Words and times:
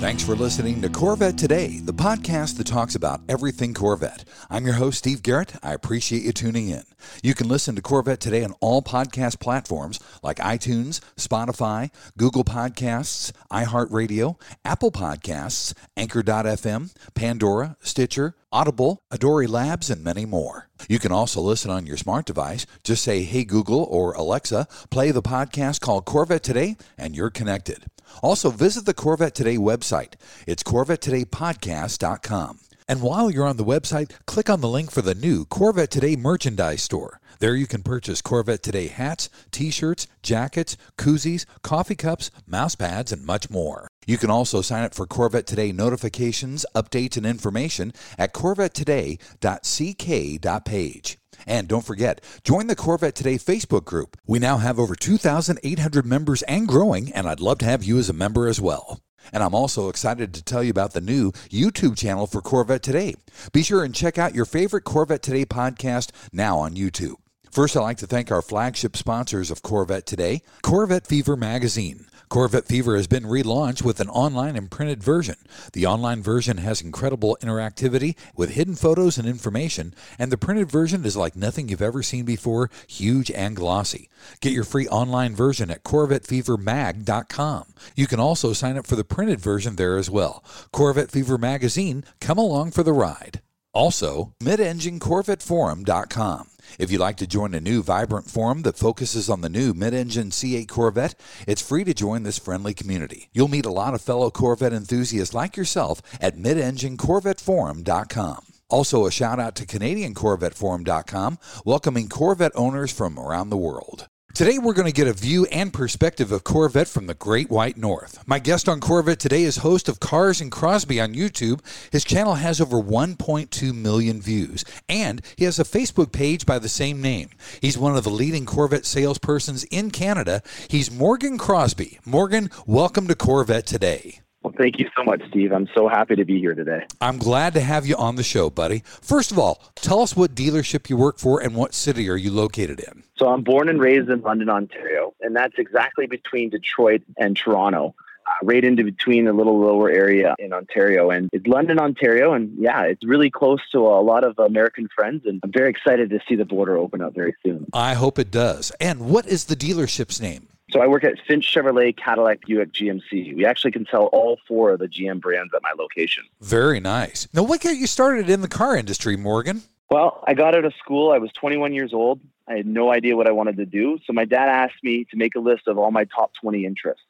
Thanks 0.00 0.24
for 0.24 0.34
listening 0.34 0.80
to 0.80 0.88
Corvette 0.88 1.36
Today, 1.36 1.78
the 1.78 1.92
podcast 1.92 2.56
that 2.56 2.66
talks 2.66 2.94
about 2.94 3.20
everything 3.28 3.74
Corvette. 3.74 4.24
I'm 4.48 4.64
your 4.64 4.76
host, 4.76 4.96
Steve 4.96 5.22
Garrett. 5.22 5.52
I 5.62 5.74
appreciate 5.74 6.22
you 6.22 6.32
tuning 6.32 6.70
in. 6.70 6.84
You 7.22 7.34
can 7.34 7.48
listen 7.48 7.76
to 7.76 7.82
Corvette 7.82 8.18
Today 8.18 8.42
on 8.42 8.54
all 8.60 8.80
podcast 8.80 9.40
platforms 9.40 10.00
like 10.22 10.38
iTunes, 10.38 11.00
Spotify, 11.16 11.90
Google 12.16 12.44
Podcasts, 12.44 13.30
iHeartRadio, 13.52 14.40
Apple 14.64 14.90
Podcasts, 14.90 15.74
Anchor.fm, 15.98 16.94
Pandora, 17.14 17.76
Stitcher, 17.82 18.34
Audible, 18.52 19.02
Adori 19.12 19.48
Labs, 19.48 19.90
and 19.90 20.02
many 20.02 20.26
more. 20.26 20.68
You 20.88 20.98
can 20.98 21.12
also 21.12 21.40
listen 21.40 21.70
on 21.70 21.86
your 21.86 21.96
smart 21.96 22.26
device. 22.26 22.66
Just 22.82 23.04
say, 23.04 23.22
Hey 23.22 23.44
Google 23.44 23.84
or 23.84 24.12
Alexa, 24.12 24.66
play 24.90 25.10
the 25.10 25.22
podcast 25.22 25.80
called 25.80 26.04
Corvette 26.04 26.42
Today, 26.42 26.76
and 26.98 27.14
you're 27.14 27.30
connected. 27.30 27.84
Also, 28.22 28.50
visit 28.50 28.86
the 28.86 28.94
Corvette 28.94 29.34
Today 29.34 29.56
website. 29.56 30.14
It's 30.46 30.62
CorvetteTodayPodcast.com. 30.64 32.58
And 32.90 33.00
while 33.02 33.30
you're 33.30 33.46
on 33.46 33.56
the 33.56 33.64
website, 33.64 34.10
click 34.26 34.50
on 34.50 34.60
the 34.60 34.68
link 34.68 34.90
for 34.90 35.00
the 35.00 35.14
new 35.14 35.44
Corvette 35.44 35.92
Today 35.92 36.16
merchandise 36.16 36.82
store. 36.82 37.20
There 37.38 37.54
you 37.54 37.68
can 37.68 37.84
purchase 37.84 38.20
Corvette 38.20 38.64
Today 38.64 38.88
hats, 38.88 39.30
t 39.52 39.70
shirts, 39.70 40.08
jackets, 40.24 40.76
koozies, 40.98 41.46
coffee 41.62 41.94
cups, 41.94 42.32
mouse 42.48 42.74
pads, 42.74 43.12
and 43.12 43.24
much 43.24 43.48
more. 43.48 43.86
You 44.08 44.18
can 44.18 44.28
also 44.28 44.60
sign 44.60 44.82
up 44.82 44.92
for 44.92 45.06
Corvette 45.06 45.46
Today 45.46 45.70
notifications, 45.70 46.66
updates, 46.74 47.16
and 47.16 47.24
information 47.24 47.92
at 48.18 48.34
corvettetoday.ck.page. 48.34 51.18
And 51.46 51.68
don't 51.68 51.86
forget, 51.86 52.20
join 52.42 52.66
the 52.66 52.74
Corvette 52.74 53.14
Today 53.14 53.36
Facebook 53.36 53.84
group. 53.84 54.16
We 54.26 54.40
now 54.40 54.56
have 54.56 54.80
over 54.80 54.96
2,800 54.96 56.04
members 56.04 56.42
and 56.42 56.66
growing, 56.66 57.12
and 57.12 57.28
I'd 57.28 57.38
love 57.38 57.58
to 57.58 57.66
have 57.66 57.84
you 57.84 57.98
as 57.98 58.10
a 58.10 58.12
member 58.12 58.48
as 58.48 58.60
well. 58.60 58.98
And 59.32 59.42
I'm 59.42 59.54
also 59.54 59.88
excited 59.88 60.34
to 60.34 60.42
tell 60.42 60.62
you 60.62 60.70
about 60.70 60.92
the 60.92 61.00
new 61.00 61.32
YouTube 61.48 61.96
channel 61.96 62.26
for 62.26 62.40
Corvette 62.40 62.82
Today. 62.82 63.14
Be 63.52 63.62
sure 63.62 63.84
and 63.84 63.94
check 63.94 64.18
out 64.18 64.34
your 64.34 64.44
favorite 64.44 64.84
Corvette 64.84 65.22
Today 65.22 65.44
podcast 65.44 66.10
now 66.32 66.58
on 66.58 66.74
YouTube. 66.74 67.14
First, 67.50 67.76
I'd 67.76 67.80
like 67.80 67.98
to 67.98 68.06
thank 68.06 68.30
our 68.30 68.42
flagship 68.42 68.96
sponsors 68.96 69.50
of 69.50 69.62
Corvette 69.62 70.06
Today, 70.06 70.42
Corvette 70.62 71.06
Fever 71.06 71.36
Magazine. 71.36 72.06
Corvette 72.30 72.66
Fever 72.66 72.96
has 72.96 73.06
been 73.08 73.24
relaunched 73.24 73.82
with 73.82 73.98
an 73.98 74.08
online 74.08 74.54
and 74.54 74.70
printed 74.70 75.02
version. 75.02 75.34
The 75.72 75.84
online 75.84 76.22
version 76.22 76.58
has 76.58 76.80
incredible 76.80 77.36
interactivity 77.42 78.14
with 78.36 78.50
hidden 78.50 78.76
photos 78.76 79.18
and 79.18 79.26
information, 79.26 79.96
and 80.16 80.30
the 80.30 80.38
printed 80.38 80.70
version 80.70 81.04
is 81.04 81.16
like 81.16 81.34
nothing 81.34 81.68
you've 81.68 81.82
ever 81.82 82.04
seen 82.04 82.24
before, 82.24 82.70
huge 82.86 83.32
and 83.32 83.56
glossy. 83.56 84.08
Get 84.40 84.52
your 84.52 84.62
free 84.62 84.86
online 84.86 85.34
version 85.34 85.72
at 85.72 85.82
CorvetteFeverMag.com. 85.82 87.64
You 87.96 88.06
can 88.06 88.20
also 88.20 88.52
sign 88.52 88.78
up 88.78 88.86
for 88.86 88.94
the 88.94 89.02
printed 89.02 89.40
version 89.40 89.74
there 89.74 89.98
as 89.98 90.08
well. 90.08 90.44
Corvette 90.72 91.10
Fever 91.10 91.36
Magazine, 91.36 92.04
come 92.20 92.38
along 92.38 92.70
for 92.70 92.84
the 92.84 92.92
ride. 92.92 93.40
Also, 93.74 94.34
MidEngineCorvetteForum.com. 94.40 96.46
If 96.78 96.90
you'd 96.90 97.00
like 97.00 97.16
to 97.18 97.26
join 97.26 97.54
a 97.54 97.60
new 97.60 97.82
vibrant 97.82 98.30
forum 98.30 98.62
that 98.62 98.78
focuses 98.78 99.28
on 99.28 99.40
the 99.40 99.48
new 99.48 99.74
mid-engine 99.74 100.30
C8 100.30 100.68
Corvette, 100.68 101.18
it's 101.46 101.62
free 101.62 101.84
to 101.84 101.94
join 101.94 102.22
this 102.22 102.38
friendly 102.38 102.74
community. 102.74 103.28
You'll 103.32 103.48
meet 103.48 103.66
a 103.66 103.72
lot 103.72 103.94
of 103.94 104.02
fellow 104.02 104.30
Corvette 104.30 104.72
enthusiasts 104.72 105.34
like 105.34 105.56
yourself 105.56 106.00
at 106.20 106.36
midenginecorvetteforum.com. 106.36 108.44
Also, 108.70 109.04
a 109.04 109.10
shout 109.10 109.40
out 109.40 109.56
to 109.56 109.66
CanadianCorvetteForum.com, 109.66 111.38
welcoming 111.64 112.08
Corvette 112.08 112.52
owners 112.54 112.92
from 112.92 113.18
around 113.18 113.50
the 113.50 113.56
world. 113.56 114.06
Today, 114.32 114.58
we're 114.58 114.74
going 114.74 114.86
to 114.86 114.92
get 114.92 115.08
a 115.08 115.12
view 115.12 115.44
and 115.46 115.72
perspective 115.72 116.30
of 116.30 116.44
Corvette 116.44 116.86
from 116.86 117.06
the 117.06 117.14
Great 117.14 117.50
White 117.50 117.76
North. 117.76 118.26
My 118.28 118.38
guest 118.38 118.68
on 118.68 118.80
Corvette 118.80 119.18
today 119.18 119.42
is 119.42 119.58
host 119.58 119.88
of 119.88 119.98
Cars 119.98 120.40
and 120.40 120.52
Crosby 120.52 121.00
on 121.00 121.14
YouTube. 121.14 121.60
His 121.90 122.04
channel 122.04 122.34
has 122.34 122.60
over 122.60 122.80
1.2 122.80 123.74
million 123.74 124.22
views, 124.22 124.64
and 124.88 125.20
he 125.36 125.44
has 125.44 125.58
a 125.58 125.64
Facebook 125.64 126.12
page 126.12 126.46
by 126.46 126.60
the 126.60 126.68
same 126.68 127.02
name. 127.02 127.30
He's 127.60 127.76
one 127.76 127.96
of 127.96 128.04
the 128.04 128.10
leading 128.10 128.46
Corvette 128.46 128.84
salespersons 128.84 129.66
in 129.70 129.90
Canada. 129.90 130.42
He's 130.68 130.92
Morgan 130.92 131.36
Crosby. 131.36 131.98
Morgan, 132.06 132.50
welcome 132.66 133.08
to 133.08 133.16
Corvette 133.16 133.66
today. 133.66 134.20
Well, 134.42 134.54
thank 134.56 134.78
you 134.78 134.88
so 134.96 135.04
much, 135.04 135.20
Steve. 135.28 135.52
I'm 135.52 135.68
so 135.74 135.86
happy 135.88 136.16
to 136.16 136.24
be 136.24 136.38
here 136.38 136.54
today. 136.54 136.86
I'm 137.00 137.18
glad 137.18 137.52
to 137.54 137.60
have 137.60 137.86
you 137.86 137.94
on 137.96 138.16
the 138.16 138.22
show, 138.22 138.48
buddy. 138.48 138.82
First 138.86 139.32
of 139.32 139.38
all, 139.38 139.62
tell 139.74 140.00
us 140.00 140.16
what 140.16 140.34
dealership 140.34 140.88
you 140.88 140.96
work 140.96 141.18
for 141.18 141.42
and 141.42 141.54
what 141.54 141.74
city 141.74 142.08
are 142.08 142.16
you 142.16 142.30
located 142.30 142.80
in? 142.80 143.02
So 143.16 143.28
I'm 143.28 143.42
born 143.42 143.68
and 143.68 143.78
raised 143.80 144.08
in 144.08 144.22
London, 144.22 144.48
Ontario, 144.48 145.14
and 145.20 145.36
that's 145.36 145.58
exactly 145.58 146.06
between 146.06 146.48
Detroit 146.48 147.02
and 147.18 147.36
Toronto. 147.36 147.94
Uh, 148.26 148.32
right 148.42 148.64
into 148.64 148.84
between 148.84 149.24
the 149.24 149.32
little 149.32 149.58
lower 149.58 149.90
area 149.90 150.36
in 150.38 150.52
Ontario. 150.52 151.10
And 151.10 151.30
it's 151.32 151.46
London, 151.46 151.78
Ontario. 151.80 152.34
And 152.34 152.54
yeah, 152.58 152.82
it's 152.82 153.02
really 153.02 153.30
close 153.30 153.60
to 153.72 153.78
a 153.78 154.02
lot 154.02 154.24
of 154.24 154.38
American 154.38 154.88
friends. 154.94 155.24
And 155.24 155.40
I'm 155.42 155.50
very 155.50 155.70
excited 155.70 156.10
to 156.10 156.20
see 156.28 156.34
the 156.34 156.44
border 156.44 156.76
open 156.76 157.00
up 157.00 157.14
very 157.14 157.34
soon. 157.44 157.66
I 157.72 157.94
hope 157.94 158.18
it 158.18 158.30
does. 158.30 158.72
And 158.78 159.08
what 159.08 159.26
is 159.26 159.46
the 159.46 159.56
dealership's 159.56 160.20
name? 160.20 160.49
So 160.72 160.80
I 160.80 160.86
work 160.86 161.02
at 161.02 161.18
Finch 161.26 161.52
Chevrolet, 161.52 161.96
Cadillac, 161.96 162.46
Buick, 162.46 162.72
GMC. 162.72 163.34
We 163.34 163.44
actually 163.44 163.72
can 163.72 163.86
sell 163.90 164.04
all 164.06 164.38
four 164.46 164.70
of 164.70 164.78
the 164.78 164.86
GM 164.86 165.20
brands 165.20 165.52
at 165.54 165.62
my 165.62 165.72
location. 165.76 166.24
Very 166.40 166.78
nice. 166.78 167.26
Now, 167.32 167.42
what 167.42 167.60
got 167.60 167.76
you 167.76 167.86
started 167.86 168.30
in 168.30 168.40
the 168.40 168.48
car 168.48 168.76
industry, 168.76 169.16
Morgan? 169.16 169.62
Well, 169.90 170.22
I 170.28 170.34
got 170.34 170.54
out 170.54 170.64
of 170.64 170.72
school. 170.74 171.10
I 171.10 171.18
was 171.18 171.32
21 171.32 171.72
years 171.72 171.92
old. 171.92 172.20
I 172.46 172.54
had 172.54 172.66
no 172.66 172.92
idea 172.92 173.16
what 173.16 173.26
I 173.26 173.32
wanted 173.32 173.56
to 173.56 173.66
do. 173.66 173.98
So 174.06 174.12
my 174.12 174.24
dad 174.24 174.48
asked 174.48 174.82
me 174.84 175.04
to 175.10 175.16
make 175.16 175.34
a 175.34 175.40
list 175.40 175.66
of 175.66 175.78
all 175.78 175.90
my 175.90 176.04
top 176.04 176.32
20 176.40 176.64
interests. 176.64 177.04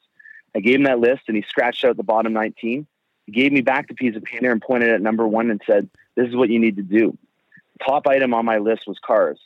I 0.55 0.59
gave 0.59 0.75
him 0.75 0.83
that 0.83 0.99
list 0.99 1.23
and 1.27 1.37
he 1.37 1.43
scratched 1.43 1.85
out 1.85 1.97
the 1.97 2.03
bottom 2.03 2.33
19. 2.33 2.87
He 3.27 3.31
gave 3.31 3.51
me 3.51 3.61
back 3.61 3.87
the 3.87 3.93
piece 3.93 4.15
of 4.15 4.23
paper 4.23 4.51
and 4.51 4.61
pointed 4.61 4.89
at 4.89 5.01
number 5.01 5.27
one 5.27 5.51
and 5.51 5.61
said, 5.65 5.87
This 6.15 6.27
is 6.27 6.35
what 6.35 6.49
you 6.49 6.59
need 6.59 6.75
to 6.77 6.81
do. 6.81 7.17
Top 7.85 8.07
item 8.07 8.33
on 8.33 8.45
my 8.45 8.57
list 8.57 8.87
was 8.87 8.99
cars. 8.99 9.39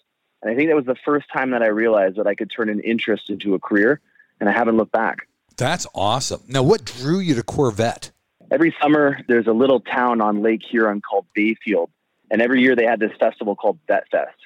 And 0.45 0.53
I 0.53 0.55
think 0.55 0.69
that 0.69 0.75
was 0.75 0.85
the 0.85 0.95
first 1.03 1.25
time 1.35 1.49
that 1.51 1.63
I 1.63 1.69
realized 1.69 2.17
that 2.17 2.27
I 2.27 2.35
could 2.35 2.51
turn 2.55 2.69
an 2.69 2.79
interest 2.81 3.31
into 3.31 3.55
a 3.55 3.59
career, 3.59 3.99
and 4.39 4.47
I 4.47 4.51
haven't 4.51 4.77
looked 4.77 4.91
back. 4.91 5.27
That's 5.57 5.87
awesome. 5.95 6.43
Now, 6.47 6.61
what 6.61 6.85
drew 6.85 7.17
you 7.17 7.33
to 7.33 7.41
Corvette? 7.41 8.11
Every 8.51 8.75
summer, 8.79 9.19
there's 9.27 9.47
a 9.47 9.53
little 9.53 9.79
town 9.79 10.21
on 10.21 10.43
Lake 10.43 10.61
Huron 10.63 11.01
called 11.01 11.25
Bayfield, 11.33 11.89
and 12.29 12.43
every 12.43 12.61
year 12.61 12.75
they 12.75 12.85
had 12.85 12.99
this 12.99 13.11
festival 13.19 13.55
called 13.55 13.79
Vet 13.87 14.07
Fest. 14.11 14.37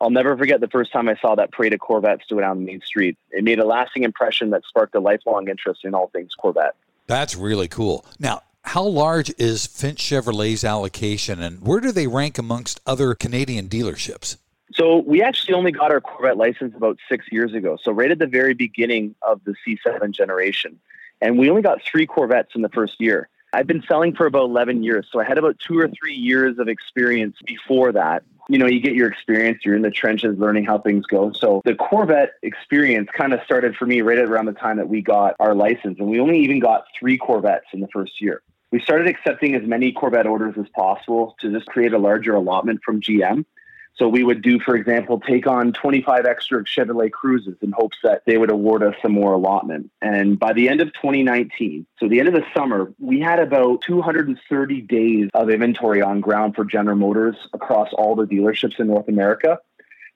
I'll 0.00 0.08
never 0.08 0.38
forget 0.38 0.62
the 0.62 0.68
first 0.68 0.90
time 0.90 1.06
I 1.06 1.16
saw 1.16 1.34
that 1.34 1.52
parade 1.52 1.74
of 1.74 1.80
Corvettes 1.80 2.24
go 2.30 2.40
down 2.40 2.60
the 2.60 2.64
main 2.64 2.80
street. 2.80 3.18
It 3.30 3.44
made 3.44 3.58
a 3.58 3.66
lasting 3.66 4.04
impression 4.04 4.48
that 4.50 4.62
sparked 4.66 4.94
a 4.94 5.00
lifelong 5.00 5.48
interest 5.48 5.84
in 5.84 5.94
all 5.94 6.08
things 6.08 6.34
Corvette. 6.34 6.76
That's 7.06 7.36
really 7.36 7.68
cool. 7.68 8.06
Now, 8.18 8.40
how 8.62 8.84
large 8.84 9.30
is 9.36 9.66
Finch 9.66 9.98
Chevrolet's 9.98 10.64
allocation, 10.64 11.42
and 11.42 11.60
where 11.60 11.80
do 11.80 11.92
they 11.92 12.06
rank 12.06 12.38
amongst 12.38 12.80
other 12.86 13.14
Canadian 13.14 13.68
dealerships? 13.68 14.38
So 14.74 14.98
we 14.98 15.22
actually 15.22 15.54
only 15.54 15.72
got 15.72 15.90
our 15.90 16.00
Corvette 16.00 16.36
license 16.36 16.74
about 16.76 16.98
six 17.08 17.26
years 17.30 17.54
ago. 17.54 17.76
So 17.82 17.92
right 17.92 18.10
at 18.10 18.18
the 18.18 18.26
very 18.26 18.54
beginning 18.54 19.14
of 19.22 19.40
the 19.44 19.54
C7 19.66 20.12
generation, 20.12 20.78
and 21.20 21.38
we 21.38 21.50
only 21.50 21.62
got 21.62 21.80
three 21.82 22.06
Corvettes 22.06 22.52
in 22.54 22.62
the 22.62 22.68
first 22.68 23.00
year. 23.00 23.28
I've 23.52 23.66
been 23.66 23.82
selling 23.86 24.14
for 24.14 24.26
about 24.26 24.44
11 24.44 24.82
years. 24.82 25.06
So 25.12 25.20
I 25.20 25.24
had 25.24 25.36
about 25.36 25.58
two 25.58 25.78
or 25.78 25.88
three 25.88 26.14
years 26.14 26.58
of 26.58 26.68
experience 26.68 27.36
before 27.44 27.92
that. 27.92 28.22
You 28.48 28.58
know, 28.58 28.66
you 28.66 28.80
get 28.80 28.94
your 28.94 29.08
experience, 29.08 29.60
you're 29.64 29.76
in 29.76 29.82
the 29.82 29.90
trenches 29.90 30.38
learning 30.38 30.64
how 30.64 30.78
things 30.78 31.06
go. 31.06 31.32
So 31.32 31.60
the 31.64 31.74
Corvette 31.74 32.32
experience 32.42 33.08
kind 33.16 33.32
of 33.32 33.40
started 33.44 33.76
for 33.76 33.86
me 33.86 34.00
right 34.00 34.18
around 34.18 34.46
the 34.46 34.52
time 34.52 34.78
that 34.78 34.88
we 34.88 35.02
got 35.02 35.36
our 35.38 35.54
license. 35.54 35.98
And 35.98 36.08
we 36.08 36.18
only 36.18 36.40
even 36.40 36.60
got 36.60 36.84
three 36.98 37.18
Corvettes 37.18 37.66
in 37.72 37.80
the 37.80 37.88
first 37.92 38.20
year. 38.20 38.42
We 38.72 38.80
started 38.80 39.06
accepting 39.06 39.54
as 39.54 39.62
many 39.64 39.92
Corvette 39.92 40.26
orders 40.26 40.54
as 40.58 40.66
possible 40.74 41.36
to 41.40 41.52
just 41.52 41.66
create 41.66 41.92
a 41.92 41.98
larger 41.98 42.34
allotment 42.34 42.80
from 42.84 43.02
GM. 43.02 43.44
So 43.96 44.08
we 44.08 44.24
would 44.24 44.42
do, 44.42 44.58
for 44.58 44.74
example, 44.74 45.20
take 45.20 45.46
on 45.46 45.72
25 45.72 46.24
extra 46.24 46.64
Chevrolet 46.64 47.10
Cruzes 47.10 47.62
in 47.62 47.72
hopes 47.72 47.98
that 48.02 48.22
they 48.26 48.38
would 48.38 48.50
award 48.50 48.82
us 48.82 48.94
some 49.02 49.12
more 49.12 49.32
allotment. 49.34 49.90
And 50.00 50.38
by 50.38 50.54
the 50.54 50.68
end 50.68 50.80
of 50.80 50.88
2019, 50.94 51.86
so 51.98 52.08
the 52.08 52.18
end 52.18 52.28
of 52.28 52.34
the 52.34 52.44
summer, 52.56 52.92
we 52.98 53.20
had 53.20 53.38
about 53.38 53.82
230 53.82 54.80
days 54.82 55.28
of 55.34 55.50
inventory 55.50 56.00
on 56.00 56.20
ground 56.20 56.54
for 56.54 56.64
General 56.64 56.96
Motors 56.96 57.36
across 57.52 57.92
all 57.92 58.16
the 58.16 58.24
dealerships 58.24 58.80
in 58.80 58.86
North 58.86 59.08
America. 59.08 59.58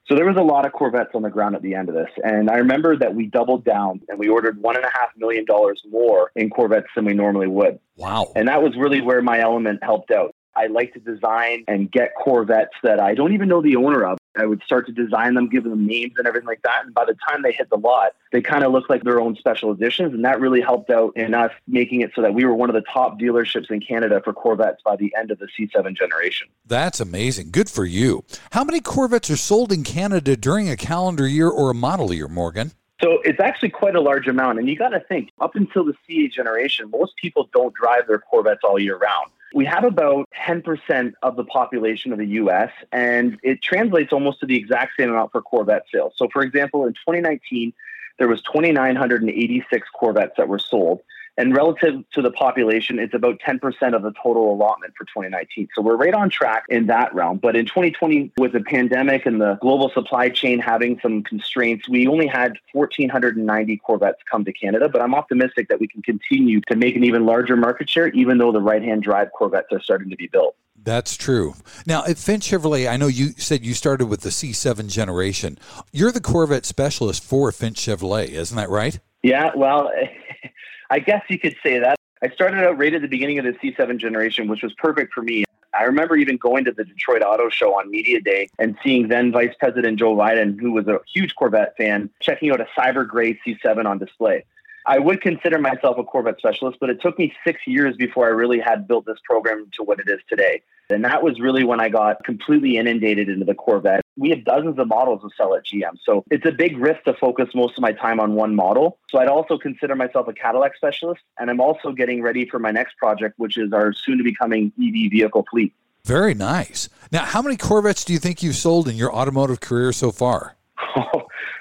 So 0.09 0.15
there 0.15 0.25
was 0.25 0.37
a 0.37 0.43
lot 0.43 0.65
of 0.65 0.73
Corvettes 0.73 1.11
on 1.15 1.23
the 1.23 1.31
ground 1.31 1.57
at 1.57 1.63
the 1.63 1.75
end 1.75 1.89
of 1.89 1.97
this. 1.97 2.11
And 2.23 2.49
I 2.49 2.59
remember 2.59 2.97
that 2.97 3.17
we 3.17 3.27
doubled 3.27 3.65
down 3.65 4.01
and 4.09 4.21
we 4.21 4.29
ordered 4.29 4.63
one 4.63 4.77
and 4.77 4.85
a 4.85 4.91
half 4.91 5.11
million 5.17 5.45
dollars 5.45 5.83
more 5.91 6.31
in 6.37 6.49
Corvettes 6.49 6.87
than 6.95 7.05
we 7.05 7.13
normally 7.13 7.49
would. 7.49 7.81
Wow. 7.97 8.31
And 8.37 8.47
that 8.47 8.63
was 8.63 8.77
really 8.77 9.01
where 9.01 9.21
my 9.21 9.41
element 9.41 9.83
helped 9.83 10.13
out. 10.13 10.36
I 10.57 10.67
like 10.67 10.95
to 10.95 11.01
design 11.01 11.65
and 11.69 11.91
get 11.91 12.15
Corvettes 12.17 12.75
that 12.83 12.99
I 12.99 13.15
don't 13.15 13.35
even 13.35 13.49
know 13.49 13.61
the 13.61 13.77
owner 13.77 14.05
of. 14.05 14.19
I 14.39 14.47
would 14.47 14.63
start 14.63 14.87
to 14.87 14.93
design 14.93 15.35
them, 15.35 15.49
give 15.49 15.65
them 15.65 15.87
names 15.87 16.15
and 16.19 16.27
everything 16.27 16.47
like 16.47 16.63
that. 16.63 16.85
And 16.85 16.95
by 16.95 17.05
the 17.05 17.17
time 17.29 17.43
they 17.43 17.53
hit 17.53 17.71
the 17.71 17.77
lot, 17.77 18.13
they 18.33 18.43
kind 18.43 18.65
of 18.65 18.73
look 18.73 18.91
like 18.91 19.03
their 19.03 19.21
own 19.21 19.35
special 19.37 19.71
editions. 19.73 20.13
And 20.13 20.25
that 20.25 20.41
really 20.41 20.61
helped 20.61 20.91
out 20.91 21.17
in 21.17 21.35
us 21.35 21.53
making 21.67 22.03
it 22.03 22.11
so 22.15 22.23
that 22.23 22.35
we 22.35 22.45
were 22.45 22.55
one 22.55 22.69
of 22.69 22.75
the 22.75 22.85
top 22.93 23.19
dealerships 23.19 23.71
in 23.71 23.81
Canada 23.81 24.21
for 24.23 24.33
Corvettes 24.33 24.83
by 24.85 24.97
the 24.97 25.15
end 25.19 25.31
of 25.31 25.39
the 25.39 25.49
C7 25.59 25.97
generation. 25.97 26.49
That's 26.67 27.01
amazing. 27.01 27.51
Good 27.51 27.71
for 27.71 27.85
you. 27.85 28.25
How 28.53 28.65
many 28.65 28.81
Corvettes 28.81 29.31
are 29.31 29.37
sold 29.37 29.73
in 29.73 29.85
Canada 29.85 30.37
during 30.37 30.69
a 30.69 30.77
calendar 30.77 31.27
year 31.27 31.49
or 31.49 31.71
a 31.71 31.75
model 31.75 32.13
year, 32.13 32.29
Morgan? 32.29 32.73
So 33.03 33.19
it's 33.25 33.41
actually 33.41 33.71
quite 33.71 33.95
a 33.95 34.01
large 34.01 34.27
amount. 34.27 34.59
And 34.59 34.69
you 34.69 34.77
got 34.77 34.89
to 34.91 35.01
think, 35.01 35.31
up 35.41 35.55
until 35.55 35.85
the 35.85 35.95
C8 36.09 36.33
generation, 36.33 36.91
most 36.91 37.15
people 37.17 37.49
don't 37.53 37.75
drive 37.75 38.07
their 38.07 38.19
Corvettes 38.19 38.61
all 38.65 38.79
year 38.79 38.97
round. 38.97 39.31
We 39.55 39.65
have 39.65 39.85
about 39.85 40.29
10% 40.47 41.13
of 41.23 41.37
the 41.37 41.45
population 41.45 42.13
of 42.13 42.19
the 42.19 42.27
US, 42.27 42.71
and 42.93 43.39
it 43.43 43.63
translates 43.63 44.13
almost 44.13 44.41
to 44.41 44.47
the 44.47 44.57
exact 44.57 44.93
same 44.99 45.11
amount 45.11 45.33
for 45.33 45.41
Corvette 45.41 45.87
sales. 45.93 46.15
So, 46.17 46.29
for 46.33 46.43
example, 46.43 46.85
in 46.85 46.93
2019, 46.93 47.73
there 48.19 48.29
was 48.29 48.43
2,986 48.43 49.89
Corvettes 49.95 50.35
that 50.37 50.49
were 50.49 50.59
sold. 50.59 51.01
And 51.37 51.55
relative 51.55 52.03
to 52.13 52.23
the 52.23 52.31
population, 52.31 52.99
it's 52.99 53.15
about 53.15 53.41
10% 53.41 53.61
of 53.95 54.03
the 54.03 54.13
total 54.23 54.53
allotment 54.53 54.95
for 54.97 55.05
2019. 55.05 55.69
So 55.75 55.83
we're 55.83 55.97
right 55.97 56.15
on 56.15 56.31
track 56.31 56.65
in 56.69 56.87
that 56.87 57.15
realm. 57.15 57.39
But 57.39 57.57
in 57.57 57.67
2020, 57.67 58.33
with 58.39 58.53
the 58.53 58.61
pandemic 58.61 59.27
and 59.27 59.41
the 59.41 59.59
global 59.61 59.91
supply 59.91 60.31
chain 60.31 60.59
having 60.59 60.99
some 61.01 61.23
constraints, 61.23 61.89
we 61.89 62.07
only 62.07 62.27
had 62.27 62.55
1,490 62.73 63.77
Corvettes 63.79 64.23
come 64.31 64.45
to 64.45 64.53
Canada. 64.53 64.89
But 64.89 65.03
I'm 65.03 65.15
optimistic 65.15 65.69
that 65.69 65.81
we 65.81 65.89
can 65.89 66.03
continue 66.03 66.61
to 66.69 66.77
make 66.77 66.97
an 66.97 67.05
even 67.05 67.27
larger 67.27 67.57
market 67.57 67.91
share, 67.91 68.09
even 68.09 68.39
though 68.39 68.53
the 68.53 68.63
right 68.63 68.83
hand 68.83 69.03
drive 69.03 69.29
Corvettes 69.37 69.69
are 69.73 69.81
starting 69.81 70.11
to 70.11 70.17
be 70.17 70.29
built. 70.29 70.57
That's 70.87 71.17
true. 71.17 71.55
Now, 71.85 72.05
at 72.05 72.17
Finch 72.17 72.49
Chevrolet, 72.49 72.89
I 72.89 72.97
know 72.97 73.09
you 73.09 73.31
said 73.39 73.65
you 73.65 73.75
started 73.75 74.07
with 74.07 74.21
the 74.21 74.29
C7 74.29 74.89
generation. 74.89 75.59
You're 75.93 76.13
the 76.13 76.21
Corvette 76.21 76.65
specialist 76.65 77.25
for 77.25 77.51
Finch 77.51 77.79
Chevrolet, 77.79 78.29
isn't 78.29 78.57
that 78.57 78.71
right? 78.71 79.01
Yeah, 79.23 79.51
well, 79.57 79.91
I 80.91 80.99
guess 81.01 81.23
you 81.29 81.39
could 81.39 81.57
say 81.63 81.79
that. 81.81 81.97
I 82.23 82.31
started 82.31 82.65
out 82.65 82.79
right 82.79 82.95
at 82.95 83.03
the 83.03 83.09
beginning 83.09 83.39
of 83.39 83.45
the 83.45 83.53
C7 83.53 83.99
generation, 83.99 84.49
which 84.49 84.63
was 84.63 84.73
perfect 84.75 85.13
for 85.13 85.23
me. 85.23 85.45
I 85.79 85.83
remember 85.83 86.17
even 86.17 86.39
going 86.39 86.65
to 86.65 86.73
the 86.73 86.85
Detroit 86.85 87.23
Auto 87.23 87.51
Show 87.51 87.79
on 87.79 87.91
Media 87.91 88.21
Day 88.21 88.49
and 88.59 88.77
seeing 88.83 89.09
then 89.09 89.31
Vice 89.33 89.55
President 89.59 89.99
Joe 89.99 90.17
Biden, 90.17 90.59
who 90.59 90.73
was 90.73 90.87
a 90.87 91.01
huge 91.13 91.35
Corvette 91.35 91.77
fan, 91.77 92.09
checking 92.21 92.51
out 92.51 92.61
a 92.61 92.67
cyber 92.79 93.07
gray 93.07 93.39
C7 93.47 93.85
on 93.85 93.99
display. 93.99 94.45
I 94.87 94.99
would 94.99 95.21
consider 95.21 95.59
myself 95.59 95.99
a 95.99 96.05
Corvette 96.05 96.39
specialist, 96.39 96.79
but 96.81 96.91
it 96.91 97.01
took 97.01 97.19
me 97.19 97.35
six 97.45 97.61
years 97.67 97.97
before 97.97 98.27
I 98.27 98.31
really 98.31 98.61
had 98.61 98.87
built 98.87 99.05
this 99.05 99.19
program 99.25 99.69
to 99.75 99.83
what 99.83 99.99
it 99.99 100.09
is 100.09 100.21
today. 100.29 100.63
And 100.91 101.05
that 101.05 101.25
was 101.25 101.41
really 101.41 101.65
when 101.65 101.81
I 101.81 101.89
got 101.89 102.23
completely 102.23 102.77
inundated 102.77 103.29
into 103.29 103.45
the 103.45 103.55
Corvette. 103.55 104.03
We 104.17 104.31
have 104.31 104.45
dozens 104.45 104.79
of 104.79 104.87
models 104.87 105.23
to 105.23 105.31
sell 105.37 105.57
at 105.57 105.65
GM. 105.65 105.99
So 106.05 106.25
it's 106.31 106.47
a 106.47 106.53
big 106.53 106.79
risk 106.79 107.03
to 107.05 107.15
focus 107.15 107.49
most 107.55 107.77
of 107.77 107.83
my 107.83 107.93
time 107.93 108.21
on 108.21 108.35
one 108.35 108.55
model. 108.55 108.99
So 109.11 109.19
I'd 109.19 109.29
also 109.29 109.59
consider 109.59 109.97
myself 109.97 110.29
a 110.29 110.33
Cadillac 110.33 110.77
specialist. 110.77 111.23
And 111.39 111.51
I'm 111.51 111.61
also 111.61 111.91
getting 111.91 112.23
ready 112.23 112.49
for 112.49 112.61
my 112.61 112.71
next 112.71 112.97
project, 112.97 113.35
which 113.39 113.59
is 113.59 113.73
our 113.73 113.93
soon 113.93 114.19
to 114.19 114.25
be 114.25 114.35
coming 114.35 114.73
EV 114.81 115.11
vehicle 115.11 115.45
fleet. 115.51 115.73
Very 116.05 116.35
nice. 116.35 116.89
Now, 117.11 117.25
how 117.25 117.43
many 117.43 117.57
Corvettes 117.57 118.05
do 118.05 118.13
you 118.13 118.21
think 118.21 118.41
you've 118.41 118.55
sold 118.55 118.87
in 118.87 118.95
your 118.95 119.13
automotive 119.13 119.59
career 119.59 119.93
so 119.93 120.13
far? 120.13 120.57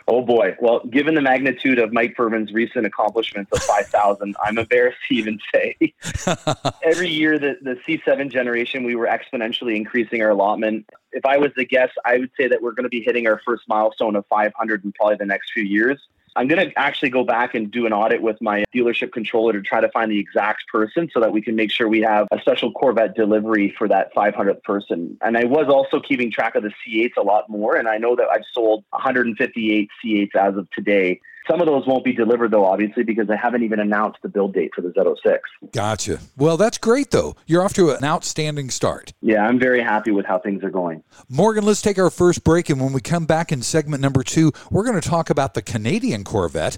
Oh 0.08 0.22
boy. 0.22 0.56
Well, 0.60 0.82
given 0.86 1.16
the 1.16 1.22
magnitude 1.22 1.80
of 1.80 1.92
Mike 1.92 2.16
Furman's 2.16 2.54
recent 2.54 2.86
accomplishments 2.86 3.52
of 3.52 3.64
5,000, 3.64 4.36
I'm 4.44 4.58
embarrassed 4.58 5.00
to 5.08 5.16
even 5.16 5.40
say. 5.54 5.76
Every 6.84 7.10
year, 7.10 7.40
the, 7.40 7.58
the 7.62 7.76
C7 7.88 8.32
generation, 8.32 8.84
we 8.84 8.96
were 8.96 9.08
exponentially 9.08 9.76
increasing 9.76 10.22
our 10.22 10.30
allotment. 10.30 10.88
If 11.12 11.26
I 11.26 11.38
was 11.38 11.52
to 11.58 11.66
guess, 11.66 11.90
I 12.06 12.20
would 12.20 12.32
say 12.38 12.48
that 12.48 12.62
we're 12.62 12.74
going 12.74 12.84
to 12.84 12.90
be 12.90 13.02
hitting 13.02 13.26
our 13.26 13.42
first 13.44 13.64
milestone 13.68 14.16
of 14.16 14.26
500 14.28 14.86
in 14.86 14.92
probably 14.92 15.16
the 15.16 15.26
next 15.26 15.52
few 15.54 15.64
years. 15.64 16.00
I'm 16.36 16.48
going 16.48 16.70
to 16.70 16.78
actually 16.78 17.10
go 17.10 17.24
back 17.24 17.56
and 17.56 17.72
do 17.72 17.86
an 17.86 17.94
audit 17.94 18.22
with 18.22 18.42
my 18.42 18.66
dealership 18.74 19.14
controller 19.14 19.54
to 19.54 19.62
try 19.62 19.80
to 19.80 19.90
find 19.90 20.12
the 20.12 20.20
exact 20.20 20.68
person 20.68 21.10
so 21.14 21.22
that 21.22 21.32
we 21.32 21.42
can 21.42 21.56
make 21.56 21.72
sure 21.72 21.88
we 21.88 22.02
have 22.02 22.28
a 22.32 22.40
special 22.40 22.72
Corvette 22.72 23.16
delivery 23.16 23.74
for 23.78 23.88
that 23.88 24.14
500th 24.14 24.64
person. 24.64 25.18
And 25.22 25.38
I 25.38 25.46
was 25.46 25.68
also 25.70 26.00
keeping 26.00 26.32
track 26.32 26.56
of 26.56 26.64
the 26.64 26.74
C8s 26.86 27.14
a 27.18 27.22
lot 27.22 27.50
more. 27.50 27.78
And 27.78 27.88
I 27.88 27.98
know 27.98 28.16
that 28.16 28.28
I've 28.30 28.44
sold 28.54 28.84
158 28.90 29.90
C8s 30.04 30.36
as 30.36 30.58
of 30.58 30.70
today. 30.72 31.22
Some 31.50 31.62
of 31.62 31.68
those 31.68 31.86
won't 31.86 32.04
be 32.04 32.14
delivered, 32.14 32.52
though, 32.52 32.66
obviously, 32.66 33.04
because 33.04 33.28
they 33.28 33.38
haven't 33.38 33.64
even 33.64 33.80
announced 33.80 34.20
the 34.22 34.30
build 34.30 34.54
date 34.54 34.72
for 34.76 34.82
the 34.82 34.90
Z06. 34.90 35.40
Gotcha. 35.72 36.20
Well, 36.38 36.58
that's 36.58 36.78
great, 36.78 37.12
though. 37.12 37.36
You're 37.46 37.64
off 37.64 37.74
to 37.74 37.92
an 37.92 38.04
outstanding 38.04 38.70
start. 38.70 39.14
Yeah, 39.22 39.46
I'm 39.46 39.60
very 39.60 39.82
happy 39.82 40.12
with 40.12 40.26
how 40.26 40.40
things 40.40 40.64
are 40.64 40.70
going. 40.70 41.04
Morgan, 41.30 41.66
let's 41.66 41.82
take 41.82 42.00
our 42.00 42.10
first 42.10 42.44
break. 42.44 42.70
And 42.70 42.82
when 42.82 42.94
we 42.94 43.02
come 43.02 43.26
back 43.26 43.52
in 43.52 43.62
segment 43.62 44.02
number 44.02 44.24
two, 44.24 44.52
we're 44.72 44.84
going 44.84 45.00
to 45.00 45.08
talk 45.08 45.30
about 45.30 45.54
the 45.54 45.62
Canadian 45.62 46.24
Corvette 46.24 46.78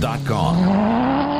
Insurance.com. 0.00 1.39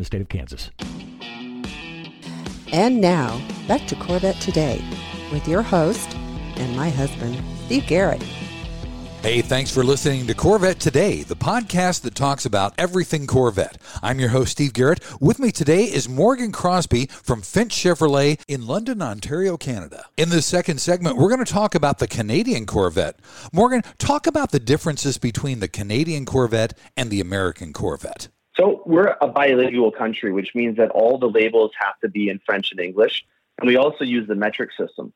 the 0.01 0.05
state 0.05 0.21
of 0.21 0.29
Kansas. 0.29 0.71
And 2.73 3.01
now, 3.01 3.39
back 3.67 3.87
to 3.87 3.95
Corvette 3.95 4.41
Today 4.41 4.83
with 5.31 5.47
your 5.47 5.61
host 5.61 6.15
and 6.57 6.75
my 6.75 6.89
husband, 6.89 7.41
Steve 7.65 7.85
Garrett. 7.85 8.23
Hey, 9.21 9.43
thanks 9.43 9.69
for 9.69 9.83
listening 9.83 10.25
to 10.25 10.33
Corvette 10.33 10.79
Today, 10.79 11.21
the 11.21 11.35
podcast 11.35 12.01
that 12.01 12.15
talks 12.15 12.47
about 12.47 12.73
everything 12.79 13.27
Corvette. 13.27 13.77
I'm 14.01 14.19
your 14.19 14.29
host, 14.29 14.53
Steve 14.53 14.73
Garrett. 14.73 15.03
With 15.21 15.37
me 15.37 15.51
today 15.51 15.83
is 15.83 16.09
Morgan 16.09 16.51
Crosby 16.51 17.05
from 17.05 17.43
Finch 17.43 17.71
Chevrolet 17.71 18.41
in 18.47 18.65
London, 18.65 18.99
Ontario, 19.03 19.57
Canada. 19.57 20.05
In 20.17 20.29
this 20.29 20.47
second 20.47 20.81
segment, 20.81 21.17
we're 21.17 21.29
going 21.29 21.45
to 21.45 21.53
talk 21.53 21.75
about 21.75 21.99
the 21.99 22.07
Canadian 22.07 22.65
Corvette. 22.65 23.19
Morgan, 23.53 23.83
talk 23.99 24.25
about 24.25 24.49
the 24.49 24.59
differences 24.59 25.19
between 25.19 25.59
the 25.59 25.67
Canadian 25.67 26.25
Corvette 26.25 26.75
and 26.97 27.11
the 27.11 27.21
American 27.21 27.73
Corvette. 27.73 28.29
So 28.61 28.83
we're 28.85 29.15
a 29.21 29.27
bilingual 29.27 29.91
country, 29.91 30.31
which 30.31 30.53
means 30.53 30.77
that 30.77 30.91
all 30.91 31.17
the 31.17 31.27
labels 31.27 31.71
have 31.79 31.99
to 32.01 32.09
be 32.09 32.29
in 32.29 32.39
French 32.45 32.69
and 32.71 32.79
English. 32.79 33.25
And 33.57 33.67
we 33.67 33.75
also 33.75 34.03
use 34.03 34.27
the 34.27 34.35
metric 34.35 34.69
system. 34.77 35.13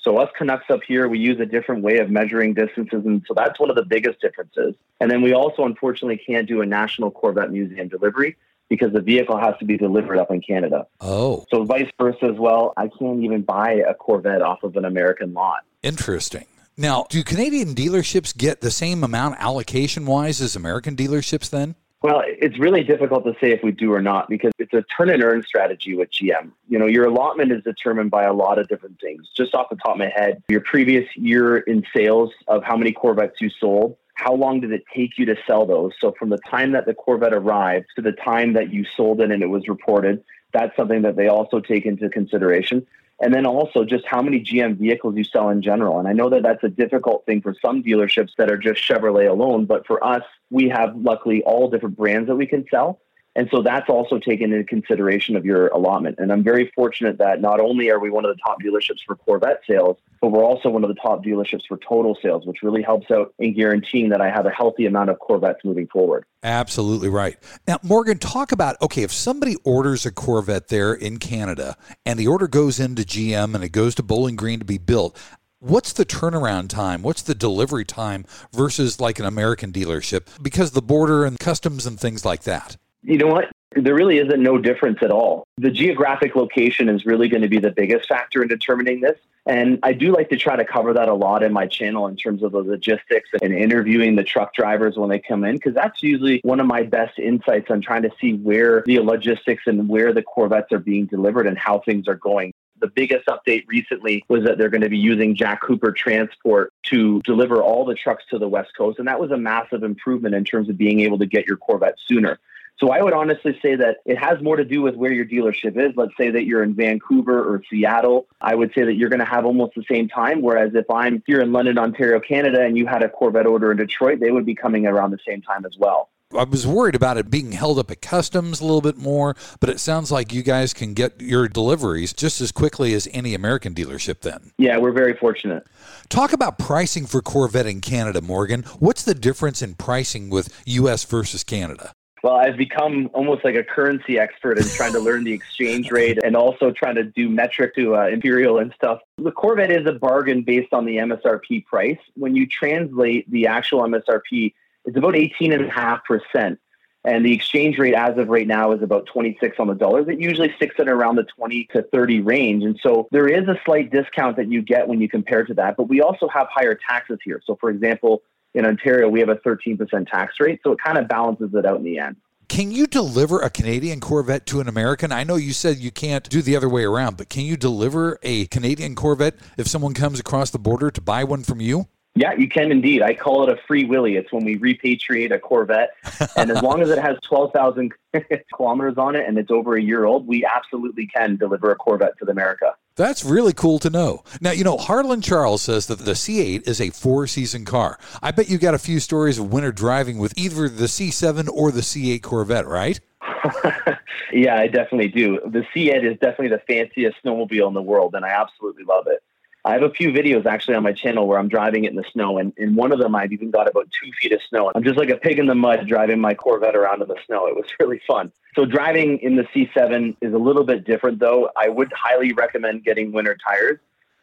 So 0.00 0.16
us 0.18 0.28
Canucks 0.36 0.64
up 0.68 0.80
here, 0.86 1.08
we 1.08 1.20
use 1.20 1.38
a 1.38 1.46
different 1.46 1.82
way 1.84 1.98
of 1.98 2.10
measuring 2.10 2.54
distances, 2.54 3.04
and 3.04 3.24
so 3.28 3.34
that's 3.34 3.60
one 3.60 3.70
of 3.70 3.76
the 3.76 3.84
biggest 3.84 4.20
differences. 4.20 4.74
And 5.00 5.10
then 5.10 5.22
we 5.22 5.32
also, 5.32 5.64
unfortunately, 5.64 6.16
can't 6.16 6.48
do 6.48 6.60
a 6.60 6.66
National 6.66 7.10
Corvette 7.12 7.52
Museum 7.52 7.86
delivery. 7.88 8.36
because 8.68 8.92
the 8.92 9.00
vehicle 9.00 9.38
has 9.38 9.54
to 9.58 9.64
be 9.64 9.78
delivered 9.78 10.18
up 10.18 10.30
in 10.30 10.42
Canada. 10.42 10.86
Oh, 11.00 11.46
So 11.50 11.64
vice 11.64 11.90
versa 11.98 12.26
as 12.26 12.36
well. 12.36 12.74
I 12.76 12.88
can't 12.88 13.24
even 13.24 13.40
buy 13.40 13.82
a 13.88 13.94
Corvette 13.94 14.42
off 14.42 14.62
of 14.62 14.76
an 14.76 14.84
American 14.84 15.32
lot. 15.32 15.60
interesting. 15.82 16.44
Now, 16.76 17.06
do 17.08 17.24
Canadian 17.24 17.74
dealerships 17.74 18.36
get 18.36 18.60
the 18.60 18.70
same 18.70 19.02
amount 19.02 19.36
allocation 19.40 20.04
wise 20.04 20.40
as 20.40 20.54
American 20.54 20.96
dealerships 20.96 21.48
then? 21.48 21.76
Well, 22.00 22.22
it's 22.24 22.58
really 22.60 22.84
difficult 22.84 23.24
to 23.24 23.32
say 23.40 23.50
if 23.50 23.60
we 23.64 23.72
do 23.72 23.92
or 23.92 24.00
not 24.00 24.28
because 24.28 24.52
it's 24.58 24.72
a 24.72 24.84
turn 24.96 25.10
and 25.10 25.22
earn 25.22 25.42
strategy 25.42 25.96
with 25.96 26.10
GM. 26.12 26.52
You 26.68 26.78
know, 26.78 26.86
your 26.86 27.06
allotment 27.06 27.50
is 27.50 27.64
determined 27.64 28.12
by 28.12 28.22
a 28.22 28.32
lot 28.32 28.58
of 28.60 28.68
different 28.68 29.00
things. 29.00 29.28
Just 29.36 29.52
off 29.52 29.68
the 29.68 29.76
top 29.76 29.94
of 29.94 29.98
my 29.98 30.12
head, 30.14 30.40
your 30.48 30.60
previous 30.60 31.08
year 31.16 31.56
in 31.56 31.84
sales 31.94 32.30
of 32.46 32.62
how 32.62 32.76
many 32.76 32.92
Corvettes 32.92 33.40
you 33.40 33.50
sold, 33.50 33.96
how 34.14 34.32
long 34.32 34.60
did 34.60 34.72
it 34.72 34.84
take 34.94 35.18
you 35.18 35.26
to 35.26 35.36
sell 35.44 35.66
those? 35.66 35.92
So 36.00 36.14
from 36.16 36.28
the 36.28 36.38
time 36.48 36.72
that 36.72 36.86
the 36.86 36.94
Corvette 36.94 37.34
arrived 37.34 37.86
to 37.96 38.02
the 38.02 38.12
time 38.12 38.52
that 38.52 38.72
you 38.72 38.84
sold 38.96 39.20
it 39.20 39.32
and 39.32 39.42
it 39.42 39.48
was 39.48 39.66
reported, 39.66 40.22
that's 40.52 40.76
something 40.76 41.02
that 41.02 41.16
they 41.16 41.26
also 41.26 41.58
take 41.58 41.84
into 41.84 42.08
consideration. 42.08 42.86
And 43.20 43.34
then 43.34 43.46
also 43.46 43.84
just 43.84 44.06
how 44.06 44.22
many 44.22 44.40
GM 44.40 44.78
vehicles 44.78 45.16
you 45.16 45.24
sell 45.24 45.48
in 45.48 45.60
general. 45.60 45.98
And 45.98 46.06
I 46.06 46.12
know 46.12 46.30
that 46.30 46.44
that's 46.44 46.62
a 46.62 46.68
difficult 46.68 47.26
thing 47.26 47.42
for 47.42 47.54
some 47.60 47.82
dealerships 47.82 48.30
that 48.38 48.50
are 48.50 48.56
just 48.56 48.80
Chevrolet 48.80 49.28
alone, 49.28 49.66
but 49.66 49.86
for 49.86 50.04
us, 50.04 50.22
we 50.50 50.68
have 50.68 50.96
luckily 50.96 51.42
all 51.42 51.68
different 51.68 51.96
brands 51.96 52.28
that 52.28 52.36
we 52.36 52.46
can 52.46 52.64
sell. 52.70 53.00
And 53.36 53.48
so 53.52 53.62
that's 53.62 53.88
also 53.88 54.18
taken 54.18 54.52
into 54.52 54.64
consideration 54.64 55.36
of 55.36 55.44
your 55.44 55.68
allotment. 55.68 56.16
And 56.18 56.32
I'm 56.32 56.42
very 56.42 56.72
fortunate 56.74 57.18
that 57.18 57.40
not 57.40 57.60
only 57.60 57.90
are 57.90 58.00
we 58.00 58.10
one 58.10 58.24
of 58.24 58.34
the 58.34 58.40
top 58.42 58.60
dealerships 58.60 58.98
for 59.06 59.14
Corvette 59.14 59.60
sales, 59.66 59.96
but 60.20 60.32
we're 60.32 60.44
also 60.44 60.70
one 60.70 60.82
of 60.82 60.88
the 60.88 61.00
top 61.00 61.24
dealerships 61.24 61.66
for 61.68 61.76
total 61.76 62.18
sales, 62.20 62.46
which 62.46 62.62
really 62.62 62.82
helps 62.82 63.10
out 63.10 63.32
in 63.38 63.54
guaranteeing 63.54 64.08
that 64.08 64.20
I 64.20 64.30
have 64.30 64.46
a 64.46 64.50
healthy 64.50 64.86
amount 64.86 65.10
of 65.10 65.20
Corvettes 65.20 65.64
moving 65.64 65.86
forward. 65.86 66.24
Absolutely 66.42 67.08
right. 67.08 67.36
Now, 67.66 67.78
Morgan, 67.82 68.18
talk 68.18 68.50
about 68.52 68.76
okay, 68.82 69.02
if 69.02 69.12
somebody 69.12 69.56
orders 69.64 70.04
a 70.04 70.10
Corvette 70.10 70.68
there 70.68 70.92
in 70.92 71.18
Canada 71.18 71.76
and 72.04 72.18
the 72.18 72.26
order 72.26 72.48
goes 72.48 72.80
into 72.80 73.02
GM 73.02 73.54
and 73.54 73.62
it 73.62 73.70
goes 73.70 73.94
to 73.96 74.02
Bowling 74.02 74.36
Green 74.36 74.58
to 74.58 74.64
be 74.64 74.78
built, 74.78 75.16
what's 75.60 75.92
the 75.92 76.04
turnaround 76.06 76.68
time? 76.68 77.02
What's 77.02 77.22
the 77.22 77.34
delivery 77.34 77.84
time 77.84 78.24
versus 78.52 79.00
like 79.00 79.18
an 79.18 79.26
American 79.26 79.72
dealership 79.72 80.26
because 80.42 80.72
the 80.72 80.82
border 80.82 81.24
and 81.24 81.38
customs 81.38 81.86
and 81.86 81.98
things 81.98 82.24
like 82.24 82.42
that? 82.44 82.76
You 83.02 83.18
know 83.18 83.28
what? 83.28 83.50
There 83.72 83.94
really 83.94 84.18
isn't 84.18 84.42
no 84.42 84.58
difference 84.58 84.98
at 85.02 85.10
all. 85.10 85.44
The 85.58 85.70
geographic 85.70 86.34
location 86.34 86.88
is 86.88 87.04
really 87.04 87.28
going 87.28 87.42
to 87.42 87.48
be 87.48 87.58
the 87.58 87.70
biggest 87.70 88.08
factor 88.08 88.42
in 88.42 88.48
determining 88.48 89.00
this. 89.00 89.18
And 89.46 89.78
I 89.82 89.92
do 89.92 90.12
like 90.12 90.28
to 90.30 90.36
try 90.36 90.56
to 90.56 90.64
cover 90.64 90.92
that 90.94 91.08
a 91.08 91.14
lot 91.14 91.42
in 91.42 91.52
my 91.52 91.66
channel 91.66 92.06
in 92.06 92.16
terms 92.16 92.42
of 92.42 92.52
the 92.52 92.58
logistics 92.58 93.30
and 93.40 93.52
interviewing 93.52 94.16
the 94.16 94.24
truck 94.24 94.52
drivers 94.54 94.96
when 94.96 95.08
they 95.08 95.18
come 95.18 95.44
in, 95.44 95.54
because 95.54 95.74
that's 95.74 96.02
usually 96.02 96.40
one 96.44 96.60
of 96.60 96.66
my 96.66 96.82
best 96.82 97.18
insights 97.18 97.70
on 97.70 97.80
trying 97.80 98.02
to 98.02 98.10
see 98.20 98.34
where 98.34 98.82
the 98.84 98.98
logistics 99.00 99.62
and 99.66 99.88
where 99.88 100.12
the 100.12 100.22
Corvettes 100.22 100.72
are 100.72 100.78
being 100.78 101.06
delivered 101.06 101.46
and 101.46 101.56
how 101.56 101.80
things 101.80 102.08
are 102.08 102.16
going. 102.16 102.52
The 102.80 102.88
biggest 102.88 103.26
update 103.26 103.64
recently 103.66 104.24
was 104.28 104.44
that 104.44 104.56
they're 104.56 104.68
going 104.68 104.82
to 104.82 104.88
be 104.88 104.98
using 104.98 105.34
Jack 105.34 105.62
Cooper 105.62 105.92
Transport 105.92 106.72
to 106.84 107.20
deliver 107.22 107.62
all 107.62 107.84
the 107.84 107.94
trucks 107.94 108.24
to 108.30 108.38
the 108.38 108.48
West 108.48 108.70
Coast. 108.76 108.98
And 108.98 109.08
that 109.08 109.18
was 109.18 109.30
a 109.30 109.36
massive 109.36 109.82
improvement 109.82 110.34
in 110.34 110.44
terms 110.44 110.68
of 110.68 110.78
being 110.78 111.00
able 111.00 111.18
to 111.18 111.26
get 111.26 111.46
your 111.46 111.56
Corvette 111.56 111.96
sooner. 112.06 112.38
So 112.80 112.90
I 112.90 113.02
would 113.02 113.12
honestly 113.12 113.58
say 113.60 113.74
that 113.74 113.98
it 114.04 114.18
has 114.18 114.40
more 114.40 114.56
to 114.56 114.64
do 114.64 114.82
with 114.82 114.94
where 114.94 115.12
your 115.12 115.24
dealership 115.24 115.76
is. 115.76 115.96
Let's 115.96 116.16
say 116.16 116.30
that 116.30 116.44
you're 116.44 116.62
in 116.62 116.74
Vancouver 116.74 117.42
or 117.42 117.62
Seattle. 117.68 118.26
I 118.40 118.54
would 118.54 118.72
say 118.72 118.84
that 118.84 118.94
you're 118.94 119.08
going 119.08 119.18
to 119.18 119.26
have 119.26 119.44
almost 119.44 119.74
the 119.74 119.84
same 119.90 120.08
time. 120.08 120.42
Whereas 120.42 120.74
if 120.74 120.88
I'm 120.88 121.22
here 121.26 121.40
in 121.40 121.52
London, 121.52 121.76
Ontario, 121.76 122.20
Canada, 122.20 122.62
and 122.62 122.78
you 122.78 122.86
had 122.86 123.02
a 123.02 123.08
Corvette 123.08 123.46
order 123.46 123.72
in 123.72 123.78
Detroit, 123.78 124.20
they 124.20 124.30
would 124.30 124.46
be 124.46 124.54
coming 124.54 124.86
around 124.86 125.10
the 125.10 125.18
same 125.26 125.42
time 125.42 125.66
as 125.66 125.76
well. 125.76 126.10
I 126.36 126.44
was 126.44 126.66
worried 126.66 126.94
about 126.94 127.16
it 127.16 127.30
being 127.30 127.52
held 127.52 127.78
up 127.78 127.90
at 127.90 128.02
customs 128.02 128.60
a 128.60 128.64
little 128.64 128.82
bit 128.82 128.98
more, 128.98 129.34
but 129.60 129.70
it 129.70 129.80
sounds 129.80 130.12
like 130.12 130.30
you 130.30 130.42
guys 130.42 130.74
can 130.74 130.92
get 130.92 131.22
your 131.22 131.48
deliveries 131.48 132.12
just 132.12 132.42
as 132.42 132.52
quickly 132.52 132.92
as 132.92 133.08
any 133.12 133.34
American 133.34 133.74
dealership 133.74 134.20
then. 134.20 134.52
Yeah, 134.58 134.76
we're 134.76 134.92
very 134.92 135.14
fortunate. 135.14 135.66
Talk 136.10 136.34
about 136.34 136.58
pricing 136.58 137.06
for 137.06 137.22
Corvette 137.22 137.66
in 137.66 137.80
Canada, 137.80 138.20
Morgan. 138.20 138.64
What's 138.78 139.04
the 139.04 139.14
difference 139.14 139.62
in 139.62 139.74
pricing 139.74 140.28
with 140.28 140.54
US 140.66 141.04
versus 141.04 141.44
Canada? 141.44 141.92
Well, 142.22 142.34
I've 142.34 142.56
become 142.56 143.10
almost 143.14 143.44
like 143.44 143.54
a 143.54 143.62
currency 143.62 144.18
expert 144.18 144.58
in 144.58 144.64
trying 144.64 144.92
to 144.92 145.00
learn 145.00 145.24
the 145.24 145.32
exchange 145.32 145.90
rate 145.90 146.18
and 146.22 146.36
also 146.36 146.72
trying 146.72 146.96
to 146.96 147.04
do 147.04 147.28
metric 147.28 147.74
to 147.76 147.96
uh, 147.96 148.06
imperial 148.06 148.58
and 148.58 148.72
stuff. 148.74 149.00
The 149.18 149.30
Corvette 149.30 149.70
is 149.70 149.86
a 149.86 149.92
bargain 149.92 150.42
based 150.42 150.72
on 150.72 150.84
the 150.84 150.96
MSRP 150.96 151.66
price. 151.66 151.98
When 152.14 152.34
you 152.34 152.46
translate 152.46 153.30
the 153.30 153.46
actual 153.46 153.82
MSRP, 153.82 154.54
it's 154.84 154.96
about 154.96 155.14
18.5%. 155.14 156.58
And 157.04 157.24
the 157.24 157.32
exchange 157.32 157.78
rate 157.78 157.94
as 157.94 158.18
of 158.18 158.28
right 158.28 158.46
now 158.46 158.72
is 158.72 158.82
about 158.82 159.06
26 159.06 159.56
on 159.60 159.68
the 159.68 159.74
dollar. 159.74 160.10
It 160.10 160.20
usually 160.20 160.52
sticks 160.56 160.74
in 160.78 160.88
around 160.88 161.16
the 161.16 161.22
20 161.22 161.68
to 161.72 161.82
30 161.82 162.20
range. 162.20 162.64
And 162.64 162.78
so 162.82 163.08
there 163.12 163.28
is 163.28 163.46
a 163.48 163.58
slight 163.64 163.90
discount 163.92 164.36
that 164.36 164.50
you 164.50 164.60
get 164.60 164.88
when 164.88 165.00
you 165.00 165.08
compare 165.08 165.44
to 165.44 165.54
that. 165.54 165.76
But 165.76 165.84
we 165.84 166.02
also 166.02 166.28
have 166.28 166.48
higher 166.50 166.74
taxes 166.74 167.18
here. 167.24 167.40
So, 167.46 167.56
for 167.60 167.70
example, 167.70 168.22
in 168.58 168.66
Ontario, 168.66 169.08
we 169.08 169.20
have 169.20 169.28
a 169.28 169.36
13% 169.36 170.10
tax 170.10 170.34
rate. 170.40 170.60
So 170.64 170.72
it 170.72 170.78
kind 170.84 170.98
of 170.98 171.08
balances 171.08 171.50
it 171.54 171.64
out 171.64 171.78
in 171.78 171.84
the 171.84 171.98
end. 171.98 172.16
Can 172.48 172.70
you 172.70 172.86
deliver 172.86 173.40
a 173.40 173.50
Canadian 173.50 174.00
Corvette 174.00 174.46
to 174.46 174.60
an 174.60 174.68
American? 174.68 175.12
I 175.12 175.22
know 175.22 175.36
you 175.36 175.52
said 175.52 175.76
you 175.76 175.90
can't 175.90 176.28
do 176.28 176.40
the 176.40 176.56
other 176.56 176.68
way 176.68 176.84
around, 176.84 177.18
but 177.18 177.28
can 177.28 177.44
you 177.44 177.58
deliver 177.58 178.18
a 178.22 178.46
Canadian 178.46 178.94
Corvette 178.94 179.34
if 179.58 179.68
someone 179.68 179.92
comes 179.92 180.18
across 180.18 180.50
the 180.50 180.58
border 180.58 180.90
to 180.90 181.00
buy 181.00 181.24
one 181.24 181.42
from 181.42 181.60
you? 181.60 181.88
Yeah, 182.14 182.32
you 182.32 182.48
can 182.48 182.72
indeed. 182.72 183.02
I 183.02 183.14
call 183.14 183.48
it 183.48 183.50
a 183.50 183.60
free 183.68 183.84
willy. 183.84 184.16
It's 184.16 184.32
when 184.32 184.44
we 184.44 184.58
repatriate 184.58 185.32
a 185.32 185.38
Corvette. 185.38 185.90
And 186.36 186.50
as 186.50 186.62
long 186.62 186.82
as 186.82 186.90
it 186.90 186.98
has 186.98 187.16
12,000 187.22 187.92
kilometers 188.54 188.96
on 188.96 189.14
it 189.14 189.26
and 189.26 189.38
it's 189.38 189.50
over 189.50 189.76
a 189.76 189.82
year 189.82 190.04
old, 190.04 190.26
we 190.26 190.44
absolutely 190.44 191.06
can 191.06 191.36
deliver 191.36 191.70
a 191.70 191.76
Corvette 191.76 192.18
to 192.18 192.30
America. 192.30 192.74
That's 192.98 193.24
really 193.24 193.52
cool 193.52 193.78
to 193.78 193.90
know. 193.90 194.24
Now, 194.40 194.50
you 194.50 194.64
know, 194.64 194.76
Harlan 194.76 195.20
Charles 195.20 195.62
says 195.62 195.86
that 195.86 196.00
the 196.00 196.12
C8 196.12 196.66
is 196.66 196.80
a 196.80 196.90
four 196.90 197.28
season 197.28 197.64
car. 197.64 197.96
I 198.20 198.32
bet 198.32 198.50
you 198.50 198.58
got 198.58 198.74
a 198.74 198.78
few 198.78 198.98
stories 198.98 199.38
of 199.38 199.52
winter 199.52 199.70
driving 199.70 200.18
with 200.18 200.36
either 200.36 200.68
the 200.68 200.86
C7 200.86 201.48
or 201.48 201.70
the 201.70 201.82
C8 201.82 202.20
Corvette, 202.22 202.66
right? 202.66 202.98
yeah, 204.32 204.56
I 204.56 204.66
definitely 204.66 205.08
do. 205.08 205.38
The 205.46 205.64
C8 205.72 206.10
is 206.10 206.18
definitely 206.18 206.48
the 206.48 206.62
fanciest 206.66 207.18
snowmobile 207.24 207.68
in 207.68 207.74
the 207.74 207.82
world, 207.82 208.16
and 208.16 208.24
I 208.24 208.30
absolutely 208.30 208.82
love 208.82 209.06
it. 209.06 209.22
I 209.68 209.72
have 209.72 209.82
a 209.82 209.90
few 209.90 210.12
videos 210.12 210.46
actually 210.46 210.76
on 210.76 210.82
my 210.82 210.94
channel 210.94 211.26
where 211.26 211.38
I'm 211.38 211.48
driving 211.48 211.84
it 211.84 211.90
in 211.90 211.96
the 211.96 212.04
snow, 212.10 212.38
and 212.38 212.54
in 212.56 212.74
one 212.74 212.90
of 212.90 212.98
them, 212.98 213.14
I've 213.14 213.32
even 213.32 213.50
got 213.50 213.68
about 213.68 213.86
two 213.90 214.10
feet 214.12 214.32
of 214.32 214.40
snow. 214.48 214.72
I'm 214.74 214.82
just 214.82 214.96
like 214.96 215.10
a 215.10 215.16
pig 215.18 215.38
in 215.38 215.44
the 215.44 215.54
mud 215.54 215.86
driving 215.86 216.20
my 216.20 216.32
Corvette 216.32 216.74
around 216.74 217.02
in 217.02 217.08
the 217.08 217.18
snow. 217.26 217.46
It 217.48 217.54
was 217.54 217.66
really 217.78 218.00
fun. 218.06 218.32
So, 218.54 218.64
driving 218.64 219.18
in 219.18 219.36
the 219.36 219.42
C7 219.42 220.16
is 220.22 220.32
a 220.32 220.38
little 220.38 220.64
bit 220.64 220.86
different, 220.86 221.18
though. 221.18 221.50
I 221.54 221.68
would 221.68 221.92
highly 221.92 222.32
recommend 222.32 222.82
getting 222.82 223.12
winter 223.12 223.36
tires, 223.46 223.78